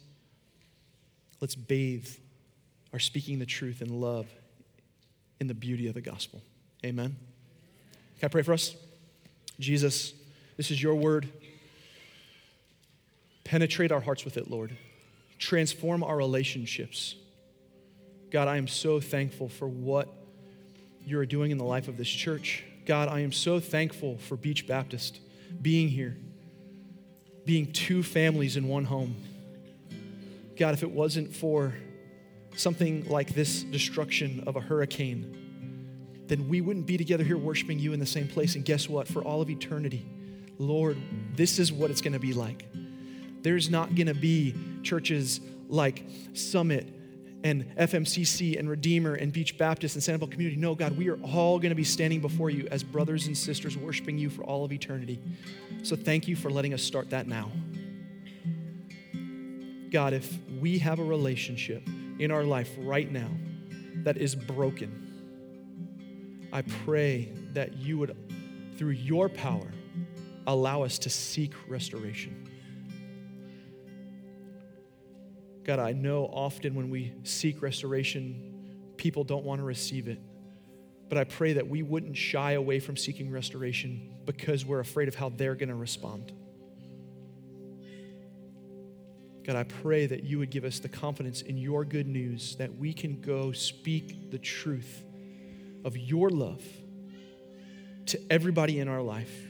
let's 1.39 1.55
bathe 1.55 2.07
our 2.93 2.99
speaking 2.99 3.39
the 3.39 3.45
truth 3.45 3.81
in 3.81 4.01
love 4.01 4.27
in 5.39 5.47
the 5.47 5.53
beauty 5.53 5.87
of 5.87 5.95
the 5.95 6.01
gospel. 6.01 6.41
Amen. 6.85 7.15
Can 8.19 8.27
I 8.27 8.29
pray 8.29 8.43
for 8.43 8.53
us? 8.53 8.75
Jesus, 9.61 10.13
this 10.57 10.71
is 10.71 10.81
your 10.81 10.95
word. 10.95 11.29
Penetrate 13.43 13.91
our 13.91 14.01
hearts 14.01 14.25
with 14.25 14.37
it, 14.37 14.49
Lord. 14.49 14.75
Transform 15.37 16.03
our 16.03 16.17
relationships. 16.17 17.15
God, 18.31 18.47
I 18.47 18.57
am 18.57 18.67
so 18.67 18.99
thankful 18.99 19.49
for 19.49 19.67
what 19.67 20.07
you 21.05 21.19
are 21.19 21.25
doing 21.25 21.51
in 21.51 21.57
the 21.57 21.63
life 21.63 21.87
of 21.87 21.97
this 21.97 22.07
church. 22.07 22.63
God, 22.85 23.07
I 23.07 23.19
am 23.21 23.31
so 23.31 23.59
thankful 23.59 24.17
for 24.17 24.35
Beach 24.35 24.67
Baptist 24.67 25.19
being 25.61 25.89
here, 25.89 26.17
being 27.45 27.71
two 27.71 28.03
families 28.03 28.57
in 28.57 28.67
one 28.67 28.85
home. 28.85 29.15
God, 30.57 30.73
if 30.73 30.83
it 30.83 30.91
wasn't 30.91 31.35
for 31.35 31.73
something 32.55 33.05
like 33.09 33.33
this 33.33 33.63
destruction 33.63 34.43
of 34.47 34.55
a 34.55 34.61
hurricane, 34.61 35.40
then 36.31 36.47
we 36.47 36.61
wouldn't 36.61 36.85
be 36.85 36.95
together 36.95 37.25
here 37.25 37.37
worshiping 37.37 37.77
you 37.77 37.91
in 37.91 37.99
the 37.99 38.05
same 38.05 38.25
place. 38.25 38.55
And 38.55 38.63
guess 38.63 38.87
what? 38.87 39.05
For 39.05 39.21
all 39.21 39.41
of 39.41 39.49
eternity, 39.49 40.05
Lord, 40.59 40.97
this 41.35 41.59
is 41.59 41.73
what 41.73 41.91
it's 41.91 41.99
going 41.99 42.13
to 42.13 42.19
be 42.19 42.31
like. 42.31 42.65
There's 43.41 43.69
not 43.69 43.95
going 43.95 44.07
to 44.07 44.13
be 44.13 44.55
churches 44.81 45.41
like 45.67 46.05
Summit 46.33 46.87
and 47.43 47.75
FMCC 47.75 48.57
and 48.57 48.69
Redeemer 48.69 49.15
and 49.15 49.33
Beach 49.33 49.57
Baptist 49.57 49.95
and 49.95 50.03
Sanibel 50.21 50.31
Community. 50.31 50.55
No, 50.55 50.73
God, 50.73 50.97
we 50.97 51.09
are 51.09 51.19
all 51.21 51.59
going 51.59 51.71
to 51.71 51.75
be 51.75 51.83
standing 51.83 52.21
before 52.21 52.49
you 52.49 52.65
as 52.71 52.81
brothers 52.81 53.27
and 53.27 53.37
sisters 53.37 53.75
worshiping 53.75 54.17
you 54.17 54.29
for 54.29 54.43
all 54.43 54.63
of 54.63 54.71
eternity. 54.71 55.19
So 55.83 55.97
thank 55.97 56.29
you 56.29 56.37
for 56.37 56.49
letting 56.49 56.73
us 56.73 56.81
start 56.81 57.09
that 57.09 57.27
now. 57.27 57.51
God, 59.91 60.13
if 60.13 60.33
we 60.61 60.77
have 60.77 60.99
a 60.99 61.03
relationship 61.03 61.85
in 62.19 62.31
our 62.31 62.45
life 62.45 62.73
right 62.77 63.11
now 63.11 63.31
that 64.03 64.15
is 64.15 64.33
broken, 64.33 65.10
I 66.53 66.63
pray 66.63 67.31
that 67.53 67.77
you 67.77 67.97
would, 67.97 68.15
through 68.77 68.89
your 68.91 69.29
power, 69.29 69.71
allow 70.47 70.83
us 70.83 70.99
to 70.99 71.09
seek 71.09 71.53
restoration. 71.67 72.49
God, 75.63 75.79
I 75.79 75.93
know 75.93 76.25
often 76.25 76.75
when 76.75 76.89
we 76.89 77.13
seek 77.23 77.61
restoration, 77.61 78.89
people 78.97 79.23
don't 79.23 79.45
want 79.45 79.59
to 79.59 79.65
receive 79.65 80.07
it. 80.07 80.19
But 81.07 81.17
I 81.17 81.23
pray 81.23 81.53
that 81.53 81.67
we 81.67 81.83
wouldn't 81.83 82.17
shy 82.17 82.53
away 82.53 82.79
from 82.79 82.97
seeking 82.97 83.31
restoration 83.31 84.09
because 84.25 84.65
we're 84.65 84.79
afraid 84.79 85.07
of 85.07 85.15
how 85.15 85.29
they're 85.29 85.55
going 85.55 85.69
to 85.69 85.75
respond. 85.75 86.31
God, 89.43 89.55
I 89.55 89.63
pray 89.63 90.05
that 90.05 90.23
you 90.23 90.39
would 90.39 90.49
give 90.49 90.63
us 90.63 90.79
the 90.79 90.89
confidence 90.89 91.41
in 91.41 91.57
your 91.57 91.83
good 91.83 92.07
news 92.07 92.55
that 92.57 92.75
we 92.77 92.93
can 92.93 93.21
go 93.21 93.51
speak 93.51 94.31
the 94.31 94.37
truth 94.37 95.03
of 95.85 95.97
your 95.97 96.29
love 96.29 96.63
to 98.07 98.19
everybody 98.31 98.79
in 98.79 98.87
our 98.87 99.01
life, 99.01 99.47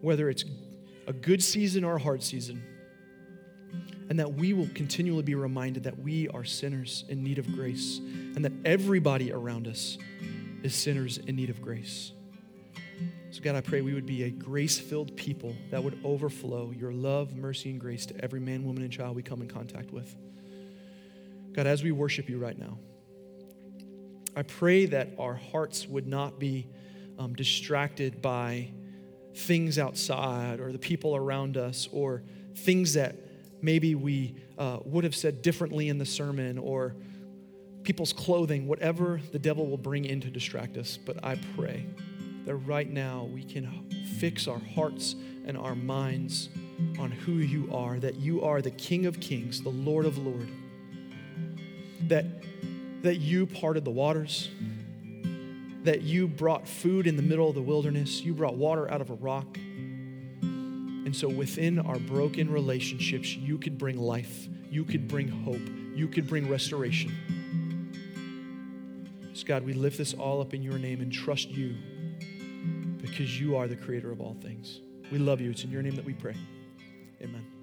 whether 0.00 0.28
it's 0.28 0.44
a 1.06 1.12
good 1.12 1.42
season 1.42 1.84
or 1.84 1.96
a 1.96 2.00
hard 2.00 2.22
season 2.22 2.62
and 4.12 4.18
that 4.18 4.34
we 4.34 4.52
will 4.52 4.68
continually 4.74 5.22
be 5.22 5.34
reminded 5.34 5.84
that 5.84 5.98
we 5.98 6.28
are 6.28 6.44
sinners 6.44 7.04
in 7.08 7.22
need 7.22 7.38
of 7.38 7.50
grace, 7.54 7.98
and 7.98 8.44
that 8.44 8.52
everybody 8.64 9.32
around 9.32 9.66
us 9.66 9.96
is 10.62 10.74
sinners 10.74 11.16
in 11.16 11.34
need 11.34 11.48
of 11.48 11.62
grace. 11.62 12.12
So, 13.30 13.40
God, 13.40 13.54
I 13.54 13.62
pray 13.62 13.80
we 13.80 13.94
would 13.94 14.04
be 14.04 14.24
a 14.24 14.30
grace 14.30 14.78
filled 14.78 15.16
people 15.16 15.56
that 15.70 15.82
would 15.82 15.98
overflow 16.04 16.70
your 16.78 16.92
love, 16.92 17.34
mercy, 17.34 17.70
and 17.70 17.80
grace 17.80 18.04
to 18.04 18.22
every 18.22 18.40
man, 18.40 18.64
woman, 18.64 18.82
and 18.82 18.92
child 18.92 19.16
we 19.16 19.22
come 19.22 19.40
in 19.40 19.48
contact 19.48 19.92
with. 19.92 20.14
God, 21.54 21.66
as 21.66 21.82
we 21.82 21.92
worship 21.92 22.28
you 22.28 22.38
right 22.38 22.58
now, 22.58 22.78
I 24.34 24.42
pray 24.42 24.86
that 24.86 25.10
our 25.18 25.34
hearts 25.34 25.86
would 25.86 26.06
not 26.06 26.38
be 26.38 26.66
um, 27.18 27.34
distracted 27.34 28.22
by 28.22 28.70
things 29.34 29.78
outside 29.78 30.60
or 30.60 30.72
the 30.72 30.78
people 30.78 31.16
around 31.16 31.56
us 31.56 31.88
or 31.92 32.22
things 32.56 32.94
that 32.94 33.16
maybe 33.60 33.94
we 33.94 34.34
uh, 34.58 34.78
would 34.84 35.04
have 35.04 35.14
said 35.14 35.42
differently 35.42 35.88
in 35.88 35.98
the 35.98 36.06
sermon 36.06 36.58
or 36.58 36.94
people's 37.82 38.12
clothing, 38.12 38.66
whatever 38.66 39.20
the 39.32 39.38
devil 39.38 39.66
will 39.66 39.78
bring 39.78 40.04
in 40.04 40.20
to 40.20 40.30
distract 40.30 40.76
us. 40.76 40.96
But 40.96 41.24
I 41.24 41.36
pray 41.56 41.86
that 42.44 42.54
right 42.56 42.90
now 42.90 43.28
we 43.32 43.44
can 43.44 43.88
fix 44.18 44.48
our 44.48 44.58
hearts 44.58 45.14
and 45.46 45.56
our 45.56 45.74
minds 45.74 46.48
on 46.98 47.10
who 47.10 47.34
you 47.34 47.68
are, 47.72 47.98
that 48.00 48.16
you 48.16 48.42
are 48.42 48.62
the 48.62 48.70
King 48.70 49.06
of 49.06 49.20
Kings, 49.20 49.62
the 49.62 49.68
Lord 49.68 50.06
of 50.06 50.18
Lords, 50.18 50.50
that, 52.08 52.24
that 53.02 53.16
you 53.16 53.46
parted 53.46 53.84
the 53.84 53.90
waters, 53.90 54.50
that 55.84 56.02
you 56.02 56.28
brought 56.28 56.66
food 56.66 57.06
in 57.06 57.16
the 57.16 57.22
middle 57.22 57.48
of 57.48 57.54
the 57.54 57.62
wilderness, 57.62 58.22
you 58.22 58.32
brought 58.32 58.54
water 58.54 58.90
out 58.90 59.00
of 59.00 59.10
a 59.10 59.14
rock. 59.14 59.56
And 59.56 61.14
so 61.14 61.28
within 61.28 61.78
our 61.80 61.98
broken 61.98 62.50
relationships, 62.50 63.34
you 63.34 63.58
could 63.58 63.76
bring 63.76 63.98
life, 63.98 64.48
you 64.70 64.84
could 64.84 65.08
bring 65.08 65.28
hope, 65.28 65.60
you 65.94 66.08
could 66.08 66.28
bring 66.28 66.48
restoration. 66.48 67.12
So, 69.34 69.46
God, 69.46 69.64
we 69.64 69.72
lift 69.72 69.98
this 69.98 70.14
all 70.14 70.40
up 70.40 70.54
in 70.54 70.62
your 70.62 70.78
name 70.78 71.00
and 71.00 71.12
trust 71.12 71.48
you 71.48 71.74
because 72.98 73.40
you 73.40 73.56
are 73.56 73.66
the 73.66 73.76
creator 73.76 74.12
of 74.12 74.20
all 74.20 74.36
things. 74.40 74.80
We 75.10 75.18
love 75.18 75.40
you. 75.40 75.50
It's 75.50 75.64
in 75.64 75.70
your 75.70 75.82
name 75.82 75.96
that 75.96 76.04
we 76.04 76.14
pray. 76.14 76.36
Amen. 77.20 77.61